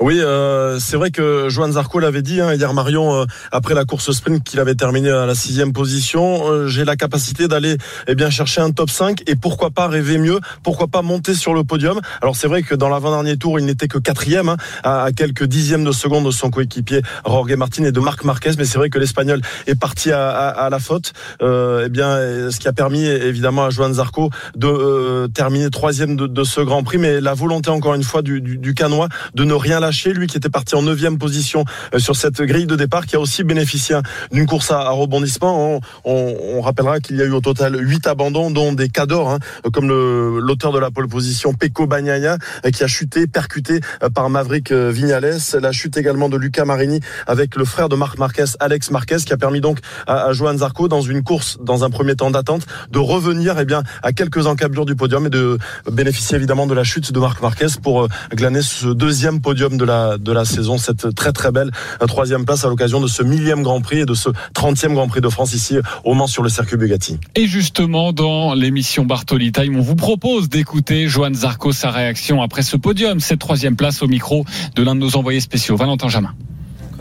Oui, 0.00 0.20
euh, 0.20 0.78
c'est 0.78 0.96
vrai 0.96 1.10
que 1.10 1.48
Joan 1.48 1.72
Zarco 1.72 1.98
l'avait 2.00 2.20
dit 2.20 2.40
hein, 2.40 2.52
hier 2.52 2.74
Marion 2.74 3.14
euh, 3.14 3.24
après 3.50 3.74
la 3.74 3.84
course 3.84 4.12
sprint 4.12 4.44
qu'il 4.44 4.60
avait 4.60 4.74
terminé 4.74 5.10
à 5.10 5.24
la 5.24 5.34
sixième 5.34 5.72
position. 5.72 6.50
Euh, 6.50 6.66
j'ai 6.66 6.84
la 6.84 6.96
capacité 6.96 7.48
d'aller 7.48 7.78
eh 8.06 8.14
bien 8.14 8.28
chercher 8.28 8.60
un 8.60 8.72
top 8.72 8.90
5 8.90 9.22
et 9.26 9.36
pourquoi 9.36 9.70
pas 9.70 9.88
rêver 9.88 10.18
mieux, 10.18 10.38
pourquoi 10.62 10.88
pas 10.88 11.00
monter 11.00 11.34
sur 11.34 11.54
le 11.54 11.64
podium. 11.64 12.00
Alors 12.20 12.36
c'est 12.36 12.46
vrai 12.46 12.62
que 12.62 12.74
dans 12.74 12.90
l'avant-dernier 12.90 13.38
tour 13.38 13.58
il 13.58 13.64
n'était 13.64 13.88
que 13.88 13.98
quatrième 13.98 14.50
hein, 14.50 14.56
à, 14.82 15.08
quelques 15.16 15.44
dixièmes 15.44 15.84
de 15.84 15.92
seconde 15.92 16.26
de 16.26 16.30
son 16.30 16.50
coéquipier 16.50 17.00
Jorge 17.26 17.54
Martin 17.54 17.84
et 17.84 17.92
de 17.92 18.00
Marc 18.00 18.24
Marquez, 18.24 18.52
mais 18.58 18.64
c'est 18.66 18.78
vrai 18.78 18.90
que 18.90 18.98
l'Espagnol 18.98 19.40
est 19.66 19.76
parti 19.76 20.12
à, 20.12 20.28
à, 20.28 20.68
la 20.68 20.78
faute. 20.78 21.12
eh 21.40 21.88
bien, 21.88 22.50
ce 22.50 22.58
qui 22.58 22.68
a 22.68 22.72
permis 22.72 23.04
évidemment 23.06 23.64
à 23.64 23.70
Joan 23.70 23.94
Zarco 23.94 24.30
de 24.56 25.26
terminer 25.28 25.70
troisième 25.70 26.16
de, 26.16 26.26
de, 26.26 26.44
ce 26.44 26.60
Grand 26.60 26.82
Prix, 26.82 26.98
mais 26.98 27.20
la 27.20 27.34
volonté 27.34 27.70
encore 27.70 27.94
une 27.94 28.02
fois 28.02 28.22
du, 28.22 28.40
du, 28.40 28.58
du 28.58 28.74
canois 28.74 29.08
de 29.34 29.44
ne 29.44 29.54
rien 29.54 29.65
lâché, 29.68 30.12
lui 30.12 30.26
qui 30.26 30.36
était 30.36 30.48
parti 30.48 30.74
en 30.74 30.82
neuvième 30.82 31.18
position 31.18 31.64
euh, 31.94 31.98
sur 31.98 32.16
cette 32.16 32.40
grille 32.42 32.66
de 32.66 32.76
départ, 32.76 33.06
qui 33.06 33.16
a 33.16 33.20
aussi 33.20 33.44
bénéficié 33.44 33.96
d'une 34.32 34.46
course 34.46 34.70
à, 34.70 34.90
rebondissement. 34.90 35.80
On, 36.04 36.60
rappellera 36.60 37.00
qu'il 37.00 37.16
y 37.16 37.22
a 37.22 37.24
eu 37.24 37.30
au 37.30 37.40
total 37.40 37.76
huit 37.78 38.06
abandons, 38.06 38.50
dont 38.50 38.72
des 38.72 38.88
cadors, 38.88 39.30
hein, 39.30 39.38
comme 39.72 39.88
l'auteur 39.88 40.72
de 40.72 40.78
la 40.78 40.90
pole 40.90 41.06
position, 41.06 41.52
Pecco 41.52 41.86
Bagnaia, 41.86 42.38
euh, 42.64 42.70
qui 42.70 42.82
a 42.82 42.86
chuté, 42.86 43.26
percuté 43.26 43.80
euh, 44.02 44.08
par 44.08 44.30
Maverick 44.30 44.72
Vignales. 44.72 45.38
La 45.60 45.72
chute 45.72 45.96
également 45.96 46.28
de 46.28 46.36
Luca 46.36 46.64
Marini 46.64 47.00
avec 47.26 47.56
le 47.56 47.64
frère 47.64 47.88
de 47.88 47.96
Marc 47.96 48.18
Marquez, 48.18 48.44
Alex 48.58 48.90
Marquez, 48.90 49.18
qui 49.18 49.32
a 49.32 49.36
permis 49.36 49.60
donc 49.60 49.78
à, 50.06 50.32
Johan 50.32 50.58
Zarco, 50.58 50.88
dans 50.88 51.02
une 51.02 51.22
course, 51.22 51.58
dans 51.60 51.84
un 51.84 51.90
premier 51.90 52.16
temps 52.16 52.30
d'attente, 52.30 52.66
de 52.90 52.98
revenir 52.98 53.56
eh 53.58 53.64
bien, 53.64 53.82
à 54.02 54.12
quelques 54.12 54.46
encablures 54.46 54.86
du 54.86 54.96
podium 54.96 55.26
et 55.26 55.30
de 55.30 55.58
bénéficier 55.90 56.36
évidemment 56.36 56.66
de 56.66 56.74
la 56.74 56.84
chute 56.84 57.12
de 57.12 57.20
Marc 57.20 57.42
Marquez 57.42 57.66
pour 57.82 58.08
glaner 58.32 58.62
ce 58.62 58.88
deuxième 58.88 59.40
podium 59.40 59.55
de 59.56 59.84
la, 59.84 60.18
de 60.18 60.32
la 60.32 60.44
saison, 60.44 60.78
cette 60.78 61.14
très 61.14 61.32
très 61.32 61.50
belle 61.50 61.70
troisième 62.06 62.44
place 62.44 62.64
à 62.64 62.68
l'occasion 62.68 63.00
de 63.00 63.06
ce 63.06 63.22
millième 63.22 63.62
Grand 63.62 63.80
Prix 63.80 64.00
et 64.00 64.04
de 64.04 64.14
ce 64.14 64.28
30e 64.54 64.92
Grand 64.92 65.08
Prix 65.08 65.20
de 65.20 65.28
France 65.28 65.54
ici 65.54 65.76
au 66.04 66.14
Mans 66.14 66.26
sur 66.26 66.42
le 66.42 66.48
circuit 66.48 66.76
Bugatti. 66.76 67.18
Et 67.34 67.46
justement, 67.46 68.12
dans 68.12 68.54
l'émission 68.54 69.04
Bartoli 69.04 69.52
Time, 69.52 69.76
on 69.76 69.82
vous 69.82 69.96
propose 69.96 70.48
d'écouter 70.48 71.08
Johan 71.08 71.32
Zarco, 71.32 71.72
sa 71.72 71.90
réaction 71.90 72.42
après 72.42 72.62
ce 72.62 72.76
podium, 72.76 73.20
cette 73.20 73.40
troisième 73.40 73.76
place 73.76 74.02
au 74.02 74.08
micro 74.08 74.44
de 74.74 74.82
l'un 74.82 74.94
de 74.94 75.00
nos 75.00 75.16
envoyés 75.16 75.40
spéciaux, 75.40 75.76
Valentin 75.76 76.08
Jamin. 76.08 76.34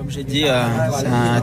Comme 0.06 0.14
j'ai 0.14 0.24
dit, 0.24 0.44
euh, 0.46 0.62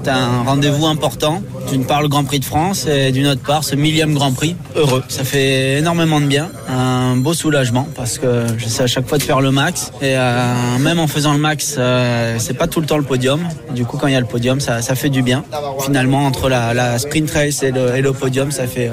c'est 0.04 0.09
un, 0.09 0.45
rendez-vous 0.45 0.87
important. 0.87 1.42
D'une 1.69 1.85
part 1.85 2.00
le 2.00 2.07
Grand 2.07 2.23
Prix 2.23 2.38
de 2.38 2.45
France 2.45 2.87
et 2.87 3.11
d'une 3.11 3.26
autre 3.26 3.42
part 3.42 3.64
ce 3.64 3.75
millième 3.75 4.14
Grand 4.14 4.31
Prix. 4.31 4.54
Heureux. 4.76 5.02
Ça 5.09 5.25
fait 5.25 5.78
énormément 5.78 6.21
de 6.21 6.26
bien. 6.26 6.49
Un 6.69 7.16
beau 7.16 7.35
soulagement 7.35 7.88
parce 7.97 8.19
que 8.19 8.47
j'essaie 8.59 8.85
à 8.85 8.87
chaque 8.87 9.09
fois 9.09 9.19
de 9.19 9.25
faire 9.25 9.40
le 9.40 9.50
max. 9.50 9.90
Et 10.00 10.14
euh, 10.16 10.78
même 10.78 11.00
en 11.00 11.09
faisant 11.09 11.33
le 11.33 11.40
max, 11.40 11.75
euh, 11.76 12.37
c'est 12.38 12.54
pas 12.54 12.69
tout 12.69 12.81
le 12.81 12.87
temps 12.87 12.99
le 12.99 13.02
podium. 13.02 13.40
Du 13.75 13.85
coup, 13.85 13.97
quand 13.97 14.07
il 14.07 14.12
y 14.12 14.16
a 14.16 14.21
le 14.21 14.26
podium, 14.26 14.61
ça, 14.61 14.81
fait 14.81 15.11
du 15.11 15.23
bien. 15.23 15.45
Finalement, 15.85 16.25
entre 16.25 16.49
la, 16.49 16.99
sprint 17.00 17.33
race 17.33 17.64
et 17.64 17.73
le, 17.73 18.12
podium, 18.12 18.52
ça 18.52 18.69
fait 18.69 18.92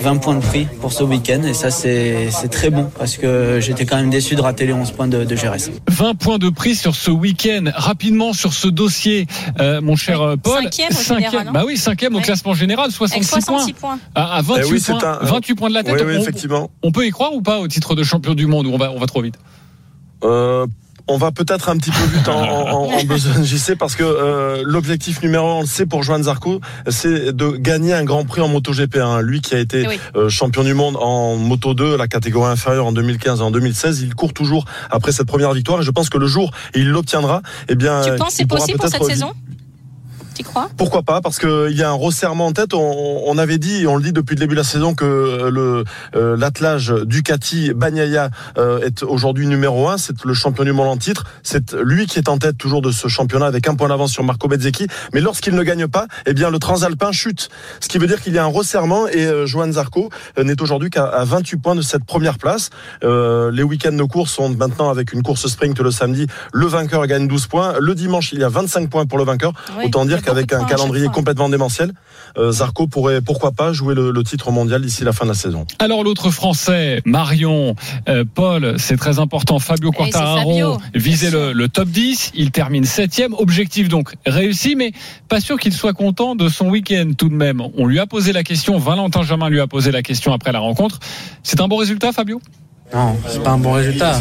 20 0.00 0.16
points 0.18 0.36
de 0.36 0.42
prix 0.42 0.68
pour 0.80 0.92
ce 0.92 1.02
week-end. 1.02 1.42
Et 1.42 1.54
ça, 1.54 1.72
c'est 1.72 2.30
très 2.52 2.70
bon 2.70 2.88
parce 2.96 3.16
que 3.16 3.58
j'étais 3.60 3.84
quand 3.84 3.96
même 3.96 4.10
déçu 4.10 4.36
de 4.36 4.42
rater 4.42 4.64
les 4.66 4.72
11 4.72 4.92
points 4.92 5.08
de, 5.08 5.24
de 5.24 5.34
GRS. 5.34 5.72
20 5.88 6.14
points 6.14 6.38
de 6.38 6.50
prix 6.50 6.76
sur 6.76 6.94
ce 6.94 7.10
week-end. 7.10 7.64
Rapidement 7.74 8.32
sur 8.32 8.52
ce 8.52 8.68
dossier 8.68 8.91
euh, 9.60 9.80
mon 9.80 9.96
cher 9.96 10.20
euh, 10.20 10.36
Paul. 10.36 10.68
Cinquième, 10.90 11.50
bah 11.52 11.62
oui, 11.66 11.76
cinquième 11.76 12.14
au 12.14 12.20
classement 12.20 12.54
général, 12.54 12.90
66, 12.90 13.72
points. 13.72 13.98
À, 14.14 14.40
28, 14.42 14.88
eh 14.88 14.92
points, 14.92 15.18
28 15.22 15.54
points 15.54 15.68
de 15.68 15.74
la 15.74 15.82
tête. 15.82 16.02
on, 16.02 16.08
effectivement. 16.08 16.70
On 16.82 16.92
peut 16.92 17.06
y 17.06 17.10
croire 17.10 17.34
ou 17.34 17.42
pas 17.42 17.58
au 17.58 17.68
titre 17.68 17.94
de 17.94 18.02
champion 18.02 18.34
du 18.34 18.46
monde? 18.46 18.66
Ou 18.66 18.72
on 18.72 18.78
va, 18.78 18.92
on 18.92 18.98
va 18.98 19.06
trop 19.06 19.22
vite 19.22 19.36
euh, 20.24 20.66
on 21.08 21.16
va 21.18 21.32
peut-être 21.32 21.68
un 21.68 21.76
petit 21.76 21.90
peu 21.90 22.04
vite 22.16 22.28
en, 22.28 22.40
en, 22.40 22.92
en 22.92 23.42
j'y 23.42 23.58
sais, 23.58 23.76
parce 23.76 23.96
que 23.96 24.04
euh, 24.04 24.62
l'objectif 24.64 25.22
numéro 25.22 25.46
un, 25.48 25.54
on 25.54 25.60
le 25.62 25.66
sait 25.66 25.86
pour 25.86 26.02
Joan 26.02 26.22
Zarco, 26.22 26.60
c'est 26.88 27.32
de 27.34 27.50
gagner 27.50 27.92
un 27.92 28.04
Grand 28.04 28.24
Prix 28.24 28.40
en 28.40 28.48
MotoGP. 28.48 28.96
Hein. 28.96 29.20
Lui 29.22 29.40
qui 29.40 29.54
a 29.54 29.58
été 29.58 29.86
Oui. 29.86 29.98
euh, 30.16 30.28
champion 30.28 30.62
du 30.64 30.74
monde 30.74 30.96
en 31.00 31.36
Moto 31.36 31.74
2, 31.74 31.96
la 31.96 32.08
catégorie 32.08 32.50
inférieure 32.50 32.86
en 32.86 32.92
2015 32.92 33.40
et 33.40 33.42
en 33.42 33.50
2016, 33.50 34.00
il 34.02 34.14
court 34.14 34.32
toujours 34.32 34.64
après 34.90 35.12
cette 35.12 35.26
première 35.26 35.52
victoire. 35.52 35.80
Et 35.80 35.84
je 35.84 35.90
pense 35.90 36.08
que 36.08 36.18
le 36.18 36.26
jour 36.26 36.50
où 36.74 36.78
il 36.78 36.88
l'obtiendra, 36.88 37.42
eh 37.68 37.74
bien, 37.74 38.02
Tu 38.02 38.14
penses 38.16 38.34
c'est 38.34 38.46
possible 38.46 38.78
pour 38.78 38.88
cette 38.88 39.04
saison? 39.04 39.32
Tu 40.34 40.42
crois? 40.44 40.68
Pourquoi 40.76 41.02
pas? 41.02 41.20
Parce 41.20 41.38
qu'il 41.38 41.76
y 41.76 41.82
a 41.82 41.90
un 41.90 41.94
resserrement 41.94 42.46
en 42.46 42.52
tête. 42.52 42.74
On, 42.74 43.22
on 43.26 43.38
avait 43.38 43.58
dit, 43.58 43.82
et 43.82 43.86
on 43.86 43.96
le 43.96 44.02
dit 44.02 44.12
depuis 44.12 44.34
le 44.34 44.40
début 44.40 44.54
de 44.54 44.60
la 44.60 44.64
saison, 44.64 44.94
que 44.94 45.48
le 45.50 45.84
euh, 46.14 46.36
l'attelage 46.36 46.94
Ducati 47.04 47.72
Bagnaia 47.74 48.30
euh, 48.58 48.80
est 48.80 49.02
aujourd'hui 49.02 49.46
numéro 49.46 49.88
un. 49.88 49.98
C'est 49.98 50.24
le 50.24 50.34
champion 50.34 50.64
du 50.64 50.72
monde 50.72 50.88
en 50.88 50.96
titre. 50.96 51.24
C'est 51.42 51.72
lui 51.74 52.06
qui 52.06 52.18
est 52.18 52.28
en 52.28 52.38
tête 52.38 52.58
toujours 52.58 52.82
de 52.82 52.90
ce 52.90 53.08
championnat 53.08 53.46
avec 53.46 53.68
un 53.68 53.74
point 53.74 53.88
d'avance 53.88 54.12
sur 54.12 54.24
Marco 54.24 54.48
Bezzecchi. 54.48 54.86
Mais 55.12 55.20
lorsqu'il 55.20 55.54
ne 55.54 55.62
gagne 55.62 55.86
pas, 55.86 56.06
eh 56.26 56.34
bien 56.34 56.50
le 56.50 56.58
Transalpin 56.58 57.12
chute. 57.12 57.48
Ce 57.80 57.88
qui 57.88 57.98
veut 57.98 58.06
dire 58.06 58.20
qu'il 58.20 58.32
y 58.32 58.38
a 58.38 58.44
un 58.44 58.48
resserrement 58.48 59.08
et 59.08 59.26
euh, 59.26 59.46
Johan 59.46 59.72
Zarco 59.72 60.10
euh, 60.38 60.44
n'est 60.44 60.60
aujourd'hui 60.60 60.90
qu'à 60.90 61.06
à 61.06 61.24
28 61.24 61.56
points 61.58 61.74
de 61.74 61.82
cette 61.82 62.04
première 62.04 62.38
place. 62.38 62.70
Euh, 63.04 63.50
les 63.50 63.62
week-ends 63.62 63.92
de 63.92 64.02
course 64.04 64.32
sont 64.32 64.48
maintenant 64.50 64.90
avec 64.90 65.12
une 65.12 65.22
course 65.22 65.46
sprint 65.46 65.78
le 65.80 65.90
samedi. 65.90 66.26
Le 66.52 66.66
vainqueur 66.66 67.06
gagne 67.06 67.28
12 67.28 67.46
points. 67.46 67.74
Le 67.80 67.94
dimanche, 67.94 68.32
il 68.32 68.40
y 68.40 68.44
a 68.44 68.48
25 68.48 68.88
points 68.88 69.06
pour 69.06 69.18
le 69.18 69.24
vainqueur. 69.24 69.52
Oui, 69.78 69.86
Autant 69.86 70.04
dire 70.04 70.21
qu'avec 70.22 70.46
de 70.46 70.56
un 70.56 70.64
calendrier 70.64 71.08
complètement 71.08 71.48
démentiel, 71.48 71.92
euh, 72.38 72.52
Zarco 72.52 72.86
pourrait 72.86 73.20
pourquoi 73.20 73.52
pas 73.52 73.72
jouer 73.72 73.94
le, 73.94 74.10
le 74.10 74.24
titre 74.24 74.50
mondial 74.50 74.82
d'ici 74.82 75.04
la 75.04 75.12
fin 75.12 75.24
de 75.24 75.30
la 75.30 75.34
saison. 75.34 75.66
Alors 75.78 76.02
l'autre 76.04 76.30
Français, 76.30 77.02
Marion, 77.04 77.74
euh, 78.08 78.24
Paul, 78.32 78.74
c'est 78.78 78.96
très 78.96 79.18
important. 79.18 79.58
Fabio 79.58 79.90
Quartararo 79.90 80.78
visait 80.94 81.30
le, 81.30 81.52
le 81.52 81.68
top 81.68 81.88
10. 81.88 82.32
Il 82.34 82.50
termine 82.50 82.84
septième. 82.84 83.34
Objectif 83.34 83.88
donc 83.88 84.14
réussi, 84.26 84.76
mais 84.76 84.92
pas 85.28 85.40
sûr 85.40 85.58
qu'il 85.58 85.72
soit 85.72 85.92
content 85.92 86.34
de 86.34 86.48
son 86.48 86.68
week-end 86.68 87.12
tout 87.16 87.28
de 87.28 87.34
même. 87.34 87.62
On 87.76 87.86
lui 87.86 87.98
a 87.98 88.06
posé 88.06 88.32
la 88.32 88.42
question. 88.42 88.78
Valentin 88.78 89.22
Germain 89.22 89.48
lui 89.48 89.60
a 89.60 89.66
posé 89.66 89.90
la 89.90 90.02
question 90.02 90.32
après 90.32 90.52
la 90.52 90.60
rencontre. 90.60 90.98
C'est 91.42 91.60
un 91.60 91.68
bon 91.68 91.76
résultat, 91.76 92.12
Fabio? 92.12 92.40
Non, 92.94 93.16
c'est 93.26 93.42
pas 93.42 93.52
un 93.52 93.58
bon 93.58 93.72
résultat. 93.72 94.18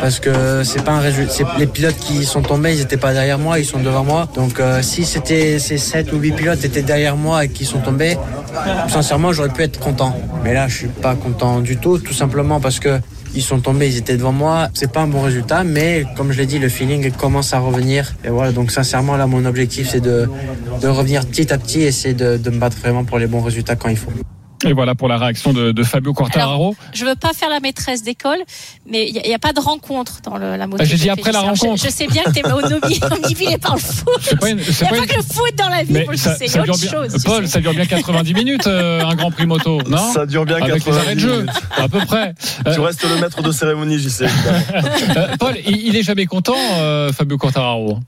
Parce 0.00 0.20
que 0.20 0.62
c'est 0.62 0.84
pas 0.84 0.92
un 0.92 1.00
résultat. 1.00 1.44
Les 1.58 1.66
pilotes 1.66 1.98
qui 1.98 2.24
sont 2.24 2.42
tombés, 2.42 2.74
ils 2.74 2.80
étaient 2.80 2.96
pas 2.96 3.12
derrière 3.12 3.38
moi, 3.38 3.58
ils 3.58 3.64
sont 3.64 3.80
devant 3.80 4.04
moi. 4.04 4.28
Donc 4.34 4.60
euh, 4.60 4.80
si 4.80 5.04
c'était 5.04 5.58
ces 5.58 5.78
7 5.78 6.12
ou 6.12 6.18
8 6.18 6.32
pilotes 6.32 6.64
étaient 6.64 6.82
derrière 6.82 7.16
moi 7.16 7.44
et 7.44 7.48
qui 7.48 7.64
sont 7.64 7.80
tombés, 7.80 8.16
sincèrement, 8.88 9.32
j'aurais 9.32 9.48
pu 9.48 9.62
être 9.62 9.80
content. 9.80 10.16
Mais 10.44 10.54
là, 10.54 10.68
je 10.68 10.76
suis 10.76 10.86
pas 10.86 11.16
content 11.16 11.60
du 11.60 11.78
tout, 11.78 11.98
tout 11.98 12.12
simplement 12.12 12.60
parce 12.60 12.78
que 12.78 13.00
ils 13.34 13.42
sont 13.42 13.60
tombés, 13.60 13.88
ils 13.88 13.96
étaient 13.98 14.16
devant 14.16 14.32
moi. 14.32 14.68
C'est 14.72 14.90
pas 14.90 15.00
un 15.00 15.08
bon 15.08 15.22
résultat, 15.22 15.64
mais 15.64 16.04
comme 16.16 16.30
je 16.30 16.38
l'ai 16.38 16.46
dit, 16.46 16.60
le 16.60 16.68
feeling 16.68 17.10
commence 17.10 17.52
à 17.54 17.58
revenir. 17.58 18.14
Et 18.24 18.28
voilà, 18.28 18.52
donc 18.52 18.70
sincèrement, 18.70 19.16
là, 19.16 19.26
mon 19.26 19.44
objectif, 19.44 19.88
c'est 19.90 20.00
de, 20.00 20.28
de 20.80 20.88
revenir 20.88 21.26
petit 21.26 21.52
à 21.52 21.58
petit 21.58 21.82
et 21.82 21.92
c'est 21.92 22.14
de, 22.14 22.36
de 22.36 22.50
me 22.50 22.58
battre 22.58 22.76
vraiment 22.78 23.04
pour 23.04 23.18
les 23.18 23.26
bons 23.26 23.42
résultats 23.42 23.74
quand 23.74 23.88
il 23.88 23.96
faut. 23.96 24.12
Et 24.64 24.72
voilà 24.72 24.94
pour 24.94 25.06
la 25.08 25.18
réaction 25.18 25.52
de, 25.52 25.70
de 25.72 25.82
Fabio 25.82 26.14
Quartararo. 26.14 26.74
Je 26.94 27.04
veux 27.04 27.14
pas 27.14 27.32
faire 27.34 27.50
la 27.50 27.60
maîtresse 27.60 28.02
d'école, 28.02 28.38
mais 28.86 29.06
il 29.08 29.12
n'y 29.22 29.34
a, 29.34 29.38
pas 29.38 29.52
de 29.52 29.60
rencontre 29.60 30.20
dans 30.22 30.38
le, 30.38 30.56
la 30.56 30.66
moto. 30.66 30.78
Ah, 30.82 30.84
j'ai 30.84 30.96
dit 30.96 31.10
après 31.10 31.30
la 31.32 31.40
Alors, 31.40 31.54
je- 31.54 31.60
rencontre. 31.62 31.84
Je, 31.84 31.90
sais 31.90 32.06
bien 32.06 32.22
que 32.24 32.30
t'es 32.30 32.42
omnibulé 33.12 33.58
par 33.58 33.74
le 33.74 33.80
foot. 33.80 34.14
C'est 34.22 34.38
pas 34.40 34.48
une- 34.50 34.58
Il 34.60 34.64
n'y 34.64 34.86
a 34.86 34.88
pas 34.88 34.96
une- 34.98 35.06
que 35.06 35.16
le 35.16 35.22
foot 35.22 35.54
dans 35.58 35.68
la 35.68 35.82
vie, 35.82 35.92
Mais 35.92 36.06
le 36.10 36.16
ça, 36.16 36.36
ça 36.36 36.46
dure 36.62 36.72
autre 36.74 36.80
bien, 36.80 36.90
chose. 36.90 37.12
tu 37.12 37.20
Paul, 37.28 37.44
sais. 37.46 37.52
ça 37.52 37.60
dure 37.60 37.74
bien 37.74 37.84
90 37.86 38.34
minutes, 38.34 38.66
euh, 38.66 39.02
un 39.04 39.14
Grand 39.14 39.30
Prix 39.30 39.46
moto, 39.46 39.80
non 39.88 39.98
Ça 40.12 40.24
dure 40.26 40.44
bien 40.46 40.56
Avec 40.56 40.72
les 40.74 40.80
90 40.80 40.98
arrêts 41.04 41.14
de 41.14 41.20
jeu, 41.20 41.32
minutes. 41.42 41.50
à 41.76 41.88
peu 41.88 41.98
près. 42.00 42.34
Euh, 42.66 42.74
Tu 42.74 42.80
restes 42.80 43.04
le 43.08 43.20
maître 43.20 43.42
de 43.42 43.52
cérémonie, 43.52 43.98
j'y 43.98 44.10
sais. 44.10 44.26
euh, 45.16 45.36
Paul, 45.38 45.54
il, 45.66 45.88
il 45.88 45.96
est 45.96 46.02
jamais 46.02 46.26
content, 46.26 46.56
euh, 46.78 47.12
Fabio 47.12 47.36
Quartararo. 47.36 47.98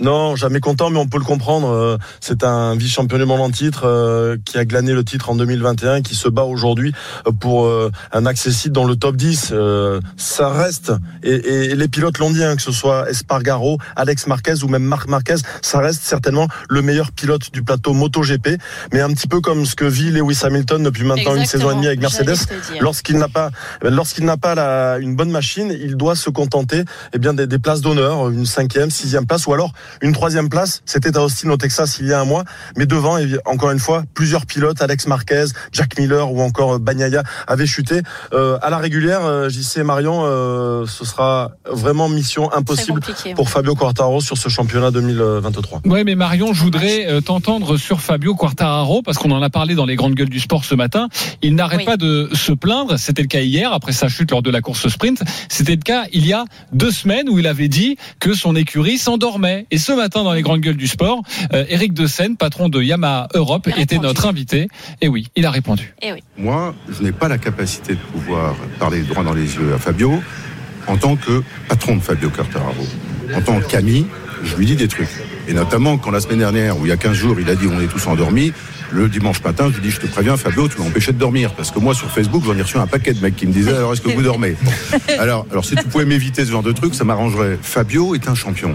Non, 0.00 0.36
jamais 0.36 0.60
content, 0.60 0.90
mais 0.90 0.98
on 0.98 1.06
peut 1.06 1.18
le 1.18 1.24
comprendre. 1.24 1.68
Euh, 1.68 1.96
C'est 2.20 2.44
un 2.44 2.76
vice-champion 2.76 3.18
du 3.18 3.24
monde 3.24 3.40
en 3.40 3.50
titre 3.50 3.82
euh, 3.84 4.36
qui 4.44 4.58
a 4.58 4.64
glané 4.64 4.92
le 4.92 5.04
titre 5.04 5.30
en 5.30 5.34
2021, 5.34 6.02
qui 6.02 6.14
se 6.14 6.28
bat 6.28 6.44
aujourd'hui 6.44 6.92
euh, 7.26 7.32
pour 7.32 7.68
un 8.12 8.26
accessible 8.26 8.74
dans 8.74 8.84
le 8.84 8.96
top 8.96 9.16
10. 9.16 9.50
Euh, 9.52 10.00
Ça 10.16 10.50
reste, 10.50 10.92
et, 11.22 11.74
les 11.74 11.88
pilotes 11.88 12.18
l'ont 12.18 12.30
dit, 12.30 12.44
hein, 12.44 12.56
que 12.56 12.62
ce 12.62 12.72
soit 12.72 13.10
Espargaro, 13.10 13.78
Alex 13.96 14.26
Marquez 14.26 14.62
ou 14.62 14.68
même 14.68 14.84
Marc 14.84 15.08
Marquez, 15.08 15.36
ça 15.62 15.80
reste 15.80 16.02
certainement 16.02 16.48
le 16.68 16.82
meilleur 16.82 17.12
pilote 17.12 17.52
du 17.52 17.62
plateau 17.62 17.92
MotoGP. 17.92 18.58
Mais 18.92 19.00
un 19.00 19.12
petit 19.12 19.28
peu 19.28 19.40
comme 19.40 19.66
ce 19.66 19.74
que 19.74 19.84
vit 19.84 20.10
Lewis 20.10 20.40
Hamilton 20.42 20.82
depuis 20.82 21.04
maintenant 21.04 21.34
une 21.34 21.46
saison 21.46 21.70
et 21.72 21.74
demie 21.74 21.86
avec 21.86 22.00
Mercedes. 22.00 22.36
Lorsqu'il 22.80 23.18
n'a 23.18 23.28
pas, 23.28 23.50
lorsqu'il 23.82 24.24
n'a 24.24 24.36
pas 24.36 24.54
la, 24.54 24.98
une 24.98 25.16
bonne 25.16 25.30
machine, 25.30 25.74
il 25.80 25.96
doit 25.96 26.16
se 26.16 26.30
contenter 26.30 26.84
eh 27.12 27.18
bien 27.18 27.34
des, 27.34 27.46
des 27.46 27.58
places 27.58 27.80
d'honneur, 27.80 28.28
une 28.30 28.46
cinquième, 28.46 28.90
sixième 28.90 29.26
place, 29.26 29.46
ou 29.46 29.52
alors 29.52 29.72
une 30.02 30.12
troisième 30.12 30.48
place. 30.48 30.82
C'était 30.84 31.16
à 31.16 31.22
Austin 31.22 31.50
au 31.50 31.56
Texas 31.56 31.98
il 32.00 32.06
y 32.06 32.12
a 32.12 32.20
un 32.20 32.24
mois, 32.24 32.44
mais 32.76 32.86
devant, 32.86 33.18
et 33.18 33.26
encore 33.44 33.70
une 33.70 33.78
fois, 33.78 34.04
plusieurs 34.14 34.46
pilotes, 34.46 34.80
Alex 34.82 35.06
Marquez, 35.06 35.46
Jack 35.72 35.98
Miller 35.98 36.32
ou 36.32 36.40
encore 36.42 36.78
Bagnaia 36.78 37.22
avaient 37.46 37.66
chuté. 37.66 38.02
Euh, 38.32 38.58
à 38.62 38.70
la 38.70 38.78
régulière, 38.78 39.24
euh, 39.24 39.48
j'y 39.48 39.64
sais 39.64 39.82
Marion, 39.84 40.22
euh, 40.24 40.86
ce 40.86 41.04
sera 41.04 41.50
vraiment 41.70 42.08
mission 42.08 42.52
impossible 42.52 43.00
compliqué. 43.00 43.34
pour 43.34 43.48
Fabio 43.50 43.74
Quartaro 43.74 44.20
sur 44.20 44.36
ce 44.38 44.48
championnat 44.48 44.90
2023. 44.90 45.82
Ouais, 45.86 46.04
mais 46.04 46.14
Marion, 46.14 46.52
je 46.52 46.62
voudrais 46.62 47.06
euh, 47.08 47.20
t'entendre 47.20 47.76
sur 47.76 48.00
Fabio 48.00 48.34
Quartararo 48.34 49.02
parce 49.02 49.18
qu'on 49.18 49.30
en 49.30 49.42
a 49.42 49.50
parlé 49.50 49.74
dans 49.74 49.86
les 49.86 49.96
grandes 49.96 50.14
gueules 50.14 50.28
du 50.28 50.40
sport 50.40 50.64
ce 50.64 50.74
matin. 50.74 51.08
Il 51.42 51.54
n'arrête 51.54 51.80
Oui. 51.80 51.84
pas 51.84 51.96
de 51.96 52.28
se 52.34 52.52
plaindre. 52.52 52.98
C'était 52.98 53.22
le 53.22 53.28
cas 53.28 53.40
hier 53.40 53.72
après 53.72 53.92
sa 53.92 54.08
chute 54.08 54.30
lors 54.30 54.42
de 54.42 54.50
la 54.50 54.60
course 54.60 54.88
sprint. 54.88 55.22
C'était 55.48 55.72
le 55.76 55.82
cas 55.82 56.04
il 56.12 56.26
y 56.26 56.32
a 56.32 56.44
deux 56.72 56.90
semaines 56.90 57.28
où 57.28 57.38
il 57.38 57.46
avait 57.46 57.68
dit 57.68 57.96
que 58.20 58.34
son 58.34 58.56
écurie 58.56 58.98
s'endormait. 58.98 59.66
Et 59.70 59.77
ce 59.78 59.92
matin 59.92 60.24
dans 60.24 60.32
les 60.32 60.42
grandes 60.42 60.60
gueules 60.60 60.76
du 60.76 60.86
sport, 60.86 61.22
euh, 61.52 61.64
Eric 61.68 61.92
De 61.92 62.06
Seine, 62.06 62.36
patron 62.36 62.68
de 62.68 62.82
Yamaha 62.82 63.28
Europe, 63.34 63.68
était 63.68 63.96
répondu. 63.96 64.00
notre 64.00 64.26
invité. 64.26 64.68
Et 65.00 65.08
oui, 65.08 65.28
il 65.36 65.46
a 65.46 65.50
répondu. 65.50 65.94
Eh 66.02 66.12
oui. 66.12 66.22
Moi, 66.36 66.74
je 66.88 67.02
n'ai 67.02 67.12
pas 67.12 67.28
la 67.28 67.38
capacité 67.38 67.94
de 67.94 68.00
pouvoir 68.12 68.54
parler 68.78 69.02
droit 69.02 69.24
dans 69.24 69.34
les 69.34 69.54
yeux 69.54 69.74
à 69.74 69.78
Fabio 69.78 70.20
en 70.86 70.96
tant 70.96 71.16
que 71.16 71.42
patron 71.68 71.96
de 71.96 72.00
Fabio 72.00 72.30
Quartararo. 72.30 72.86
En 73.34 73.42
tant 73.42 73.60
qu'ami, 73.60 74.06
je 74.42 74.56
lui 74.56 74.66
dis 74.66 74.76
des 74.76 74.88
trucs. 74.88 75.08
Et 75.48 75.52
notamment 75.52 75.98
quand 75.98 76.10
la 76.10 76.20
semaine 76.20 76.38
dernière, 76.38 76.78
ou 76.78 76.86
il 76.86 76.88
y 76.88 76.92
a 76.92 76.96
15 76.96 77.12
jours, 77.12 77.40
il 77.40 77.48
a 77.50 77.54
dit 77.54 77.66
on 77.66 77.80
est 77.80 77.86
tous 77.86 78.06
endormis, 78.06 78.52
le 78.90 79.08
dimanche 79.08 79.42
matin, 79.42 79.68
je 79.70 79.76
lui 79.76 79.82
dis 79.82 79.90
je 79.90 80.00
te 80.00 80.06
préviens 80.06 80.36
Fabio, 80.36 80.68
tu 80.68 80.78
m'as 80.78 80.86
empêché 80.86 81.12
de 81.12 81.18
dormir. 81.18 81.52
Parce 81.52 81.70
que 81.70 81.78
moi 81.78 81.94
sur 81.94 82.10
Facebook, 82.10 82.42
j'en 82.44 82.56
ai 82.56 82.62
reçu 82.62 82.78
un 82.78 82.86
paquet 82.86 83.12
de 83.12 83.20
mecs 83.20 83.36
qui 83.36 83.46
me 83.46 83.52
disaient 83.52 83.74
alors 83.74 83.92
est-ce 83.92 84.00
que 84.00 84.10
vous 84.10 84.22
dormez? 84.22 84.56
Bon. 84.62 84.70
alors, 85.18 85.46
alors 85.50 85.64
si 85.64 85.74
tu 85.74 85.84
pouvais 85.84 86.04
m'éviter 86.04 86.44
ce 86.44 86.50
genre 86.50 86.62
de 86.62 86.72
truc, 86.72 86.94
ça 86.94 87.04
m'arrangerait. 87.04 87.58
Fabio 87.60 88.14
est 88.14 88.28
un 88.28 88.34
champion. 88.34 88.74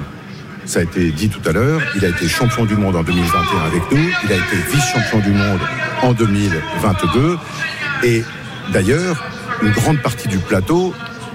Ça 0.66 0.80
a 0.80 0.84
été 0.84 1.12
dit 1.12 1.30
tout 1.30 1.42
à 1.48 1.52
l'heure, 1.52 1.82
il 1.96 2.06
a 2.06 2.10
été 2.10 2.28
champion 2.28 2.66
du 2.66 2.76
monde 2.76 2.96
en 2.96 3.04
2021 3.04 3.66
avec 3.66 3.92
nous, 3.92 4.10
il 4.24 4.32
a 4.32 4.36
été 4.36 4.56
vice-champion 4.72 5.20
du 5.20 5.32
monde 5.32 5.60
en 6.02 6.14
2022. 6.14 7.38
Et 8.04 8.24
d'ailleurs, 8.72 9.24
une 9.62 9.72
grande 9.72 10.02
partie 10.02 10.28
du 10.28 10.38
plateau, 10.38 10.94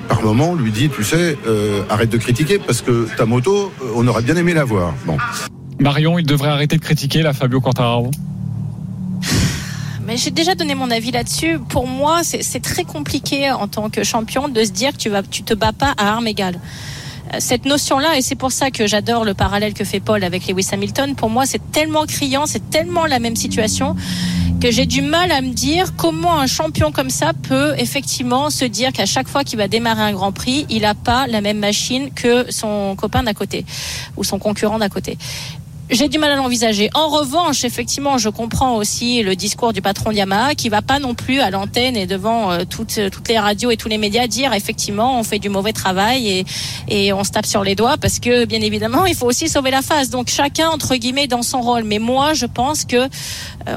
par 0.08 0.23
moment, 0.23 0.54
lui 0.54 0.73
dit, 0.73 0.88
tu 0.88 1.04
sais, 1.04 1.37
euh, 1.47 1.82
arrête 1.90 2.08
de 2.08 2.16
critiquer 2.16 2.58
parce 2.58 2.80
que 2.80 3.06
ta 3.16 3.26
moto, 3.26 3.73
euh, 3.82 3.92
on 3.94 4.06
aurait 4.08 4.23
bien 4.23 4.37
aimé 4.37 4.54
la 4.54 4.64
voir. 4.64 4.94
Bon. 5.04 5.18
Marion, 5.78 6.18
il 6.18 6.26
devrait 6.26 6.49
arrêter 6.49 6.76
de 6.76 6.82
critiquer 6.82 7.23
la 7.23 7.35
Fabio 7.35 7.61
Quartararo. 7.61 8.11
Mais 10.06 10.16
j'ai 10.16 10.30
déjà 10.30 10.54
donné 10.54 10.75
mon 10.75 10.90
avis 10.90 11.11
là-dessus. 11.11 11.58
Pour 11.68 11.87
moi, 11.87 12.20
c'est 12.25 12.42
c'est 12.42 12.61
très 12.61 12.85
compliqué 12.85 13.50
en 13.50 13.68
tant 13.68 13.90
que 13.90 14.02
champion 14.04 14.49
de 14.49 14.64
se 14.64 14.70
dire 14.70 14.92
que 14.92 14.97
tu 14.97 15.11
vas, 15.11 15.23
tu 15.23 15.42
te 15.42 15.52
bats 15.52 15.75
pas 15.75 15.92
à 15.99 16.14
armes 16.14 16.26
égales. 16.26 16.58
Euh, 17.34 17.37
Cette 17.40 17.64
notion-là, 17.64 18.16
et 18.16 18.22
c'est 18.22 18.34
pour 18.34 18.52
ça 18.52 18.70
que 18.70 18.87
j'adore 18.87 19.25
le 19.25 19.34
parallèle 19.34 19.75
que 19.75 19.84
fait 19.84 20.00
Paul 20.00 20.25
avec 20.25 20.46
Lewis 20.48 20.68
Hamilton, 20.72 21.14
pour 21.14 21.30
moi 21.30 21.46
c'est 21.46 21.70
tellement 21.72 22.06
criant, 22.06 22.46
c'est 22.46 22.70
tellement 22.70 23.06
la 23.06 23.18
même 23.18 23.37
situation 23.37 23.96
que 24.60 24.72
j'ai 24.72 24.87
du 24.87 25.02
mal 25.02 25.30
à 25.30 25.40
me 25.40 25.52
dire 25.52 25.94
comment 25.96 26.40
un 26.40 26.48
champion 26.48 26.90
comme 26.90 27.10
ça 27.10 27.32
peut 27.32 27.75
effectivement 27.78 28.50
se 28.50 28.64
dire 28.64 28.92
qu'à 28.92 29.06
chaque 29.06 29.28
fois 29.28 29.44
qu'il 29.44 29.56
va 29.56 29.68
démarrer 29.68 30.02
un 30.02 30.12
Grand 30.12 30.32
Prix, 30.32 30.66
il 30.68 30.82
n'a 30.82 30.94
pas 30.94 31.28
la 31.28 31.40
même 31.40 31.58
machine 31.58 32.10
que 32.12 32.50
son 32.50 32.96
copain 32.96 33.22
d'à 33.22 33.34
côté 33.34 33.64
ou 34.16 34.25
son 34.25 34.40
concurrent 34.40 34.78
d'à 34.78 34.88
côté. 34.88 35.16
J'ai 35.90 36.11
du 36.11 36.18
mal 36.18 36.30
à 36.30 36.37
l'envisager. 36.37 36.90
En 36.92 37.09
revanche, 37.09 37.64
effectivement, 37.64 38.18
je 38.18 38.28
comprends 38.28 38.76
aussi 38.76 39.23
le 39.23 39.35
discours 39.35 39.73
du 39.73 39.80
patron 39.80 40.11
de 40.11 40.16
Yamaha 40.16 40.54
qui 40.54 40.68
va 40.68 40.83
pas 40.83 40.99
non 40.99 41.14
plus 41.14 41.40
à 41.40 41.49
l'antenne 41.49 41.97
et 41.97 42.07
devant 42.07 42.52
euh, 42.52 42.64
toutes, 42.68 43.00
toutes 43.11 43.26
les 43.28 43.38
radios 43.38 43.71
et 43.71 43.78
tous 43.78 43.88
les 43.88 43.97
médias 43.97 44.26
dire 44.26 44.52
effectivement 44.52 45.18
on 45.18 45.23
fait 45.23 45.38
du 45.38 45.49
mauvais 45.49 45.73
travail 45.73 46.28
et, 46.28 46.45
et 46.88 47.14
on 47.14 47.25
se 47.25 47.30
tape 47.30 47.47
sur 47.47 47.64
les 47.64 47.75
doigts 47.75 47.97
parce 47.97 48.18
que 48.18 48.45
bien 48.45 48.61
évidemment 48.61 49.07
il 49.07 49.14
faut 49.14 49.25
aussi 49.25 49.49
sauver 49.49 49.71
la 49.71 49.80
face. 49.80 50.11
Donc 50.11 50.28
chacun 50.28 50.68
entre 50.68 50.95
guillemets 50.97 51.26
dans 51.26 51.40
son 51.40 51.62
rôle. 51.62 51.85
Mais 51.85 51.99
moi 51.99 52.35
je 52.35 52.45
pense 52.45 52.85
que 52.85 52.97
euh, 52.97 53.07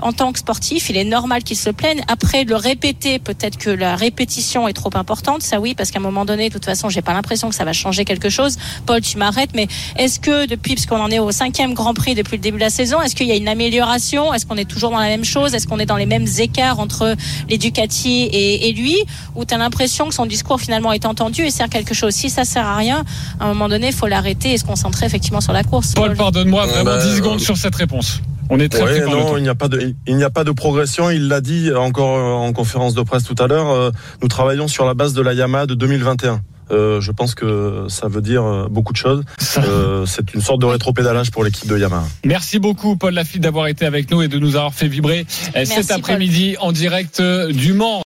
en 0.01 0.12
tant 0.12 0.34
que 0.34 0.39
sportif 0.39 0.89
il 0.89 0.98
est 0.98 1.06
normal 1.06 1.44
qu'il 1.44 1.58
se 1.58 1.70
plaigne. 1.70 2.03
Après 2.10 2.44
le 2.44 2.58
répéter, 2.58 3.20
peut-être 3.20 3.58
que 3.58 3.70
la 3.70 3.96
répétition 3.96 4.68
est 4.68 4.74
trop 4.74 4.91
importante. 4.96 5.44
Ça 5.44 5.62
oui 5.62 5.75
parce 5.75 5.91
qu'à 5.91 6.00
un 6.00 6.03
moment 6.03 6.25
donné 6.25 6.50
de 6.50 6.53
toute 6.53 6.65
façon 6.65 6.89
j'ai 6.89 7.01
pas 7.01 7.13
l'impression 7.13 7.48
que 7.48 7.56
ça 7.56 7.63
va 7.63 7.72
changer 7.72 8.03
quelque 8.03 8.30
chose. 8.30 8.58
Paul 8.86 9.00
tu 9.00 9.18
m'arrêtes 9.18 9.51
mais 9.56 9.70
est-ce 9.98 10.20
que 10.20 10.46
depuis 10.46 10.75
parce 10.75 10.88
qu'on 10.88 11.00
en 11.00 11.10
est 11.10 11.20
au 11.20 11.32
cinquième 11.32 11.74
Grand 11.74 11.94
compris 12.01 12.15
depuis 12.15 12.38
le 12.38 12.41
début 12.41 12.58
de 12.58 12.63
la 12.63 12.72
saison. 12.72 13.00
Est-ce 13.00 13.15
qu'il 13.15 13.27
y 13.27 13.31
a 13.31 13.36
une 13.36 13.48
amélioration? 13.48 14.34
Est-ce 14.34 14.48
qu'on 14.48 14.55
est 14.58 14.65
toujours 14.65 14.89
dans 14.89 14.98
la 15.00 15.05
même 15.08 15.24
chose? 15.24 15.53
Est-ce 15.53 15.67
qu'on 15.67 15.77
est 15.77 15.86
dans 15.86 15.98
les 15.98 16.08
mêmes 16.08 16.25
écarts 16.39 16.79
entre 16.79 17.15
les 17.48 17.60
Ducati 17.60 18.24
et, 18.24 18.70
et 18.70 18.74
lui? 18.74 18.98
Ou 19.36 19.46
tu 19.46 19.53
as 19.53 19.58
l'impression 19.60 20.08
que 20.08 20.13
son 20.15 20.25
discours 20.25 20.60
finalement 20.60 20.93
est 20.93 21.05
entendu 21.05 21.43
et 21.43 21.51
sert 21.51 21.70
quelque 21.70 21.93
chose? 21.93 22.13
Si 22.15 22.31
ça 22.31 22.43
sert 22.43 22.65
à 22.65 22.75
rien, 22.75 23.03
à 23.39 23.46
un 23.46 23.48
moment 23.50 23.70
donné, 23.70 23.88
il 23.89 23.93
faut 23.93 24.08
l'arrêter 24.08 24.51
et 24.53 24.58
se 24.58 24.65
concentrer 24.65 25.05
effectivement 25.05 25.41
sur 25.41 25.53
la 25.53 25.63
course. 25.63 25.93
Paul, 25.93 26.15
pardonne-moi, 26.15 26.65
vraiment 26.65 26.86
Bah, 26.86 27.05
10 27.05 27.17
secondes 27.17 27.39
sur 27.39 27.55
cette 27.55 27.75
réponse. 27.75 28.20
On 28.50 28.60
est 28.60 28.67
très 28.70 28.81
Ouais, 28.81 29.00
non, 29.05 29.12
temps. 29.27 29.38
il 29.38 29.43
n'y 29.43 29.50
a 29.50 29.55
pas 29.55 29.67
de, 29.67 29.93
il 30.08 30.15
n'y 30.17 30.24
a 30.24 30.29
pas 30.31 30.43
de 30.43 30.51
progression. 30.51 31.12
Il 31.12 31.27
l'a 31.27 31.39
dit 31.39 31.72
encore 31.72 32.17
euh, 32.17 32.48
en 32.48 32.51
conférence 32.51 32.96
de 32.96 33.01
presse 33.03 33.24
tout 33.24 33.36
à 33.38 33.46
l'heure. 33.48 33.70
euh, 33.70 33.91
Nous 34.24 34.27
travaillons 34.27 34.67
sur 34.67 34.86
la 34.86 34.93
base 34.96 35.13
de 35.13 35.22
la 35.22 35.34
Yamaha 35.34 35.67
de 35.67 35.75
2021. 35.75 36.41
Euh, 36.71 37.01
je 37.01 37.11
pense 37.11 37.35
que 37.35 37.85
ça 37.89 38.07
veut 38.07 38.21
dire 38.21 38.43
euh, 38.43 38.67
beaucoup 38.69 38.93
de 38.93 38.97
choses. 38.97 39.23
Euh, 39.57 40.05
c'est 40.05 40.33
une 40.33 40.41
sorte 40.41 40.61
de 40.61 40.65
rétropédalage 40.65 41.31
pour 41.31 41.43
l'équipe 41.43 41.67
de 41.67 41.77
Yamaha. 41.77 42.07
Merci 42.25 42.59
beaucoup, 42.59 42.95
Paul 42.95 43.13
Lafitte, 43.13 43.41
d'avoir 43.41 43.67
été 43.67 43.85
avec 43.85 44.09
nous 44.09 44.21
et 44.21 44.27
de 44.27 44.39
nous 44.39 44.55
avoir 44.55 44.73
fait 44.73 44.87
vibrer 44.87 45.25
cet 45.65 45.87
Paul. 45.87 45.97
après-midi 45.97 46.55
en 46.59 46.71
direct 46.71 47.21
du 47.21 47.73
Mans. 47.73 47.99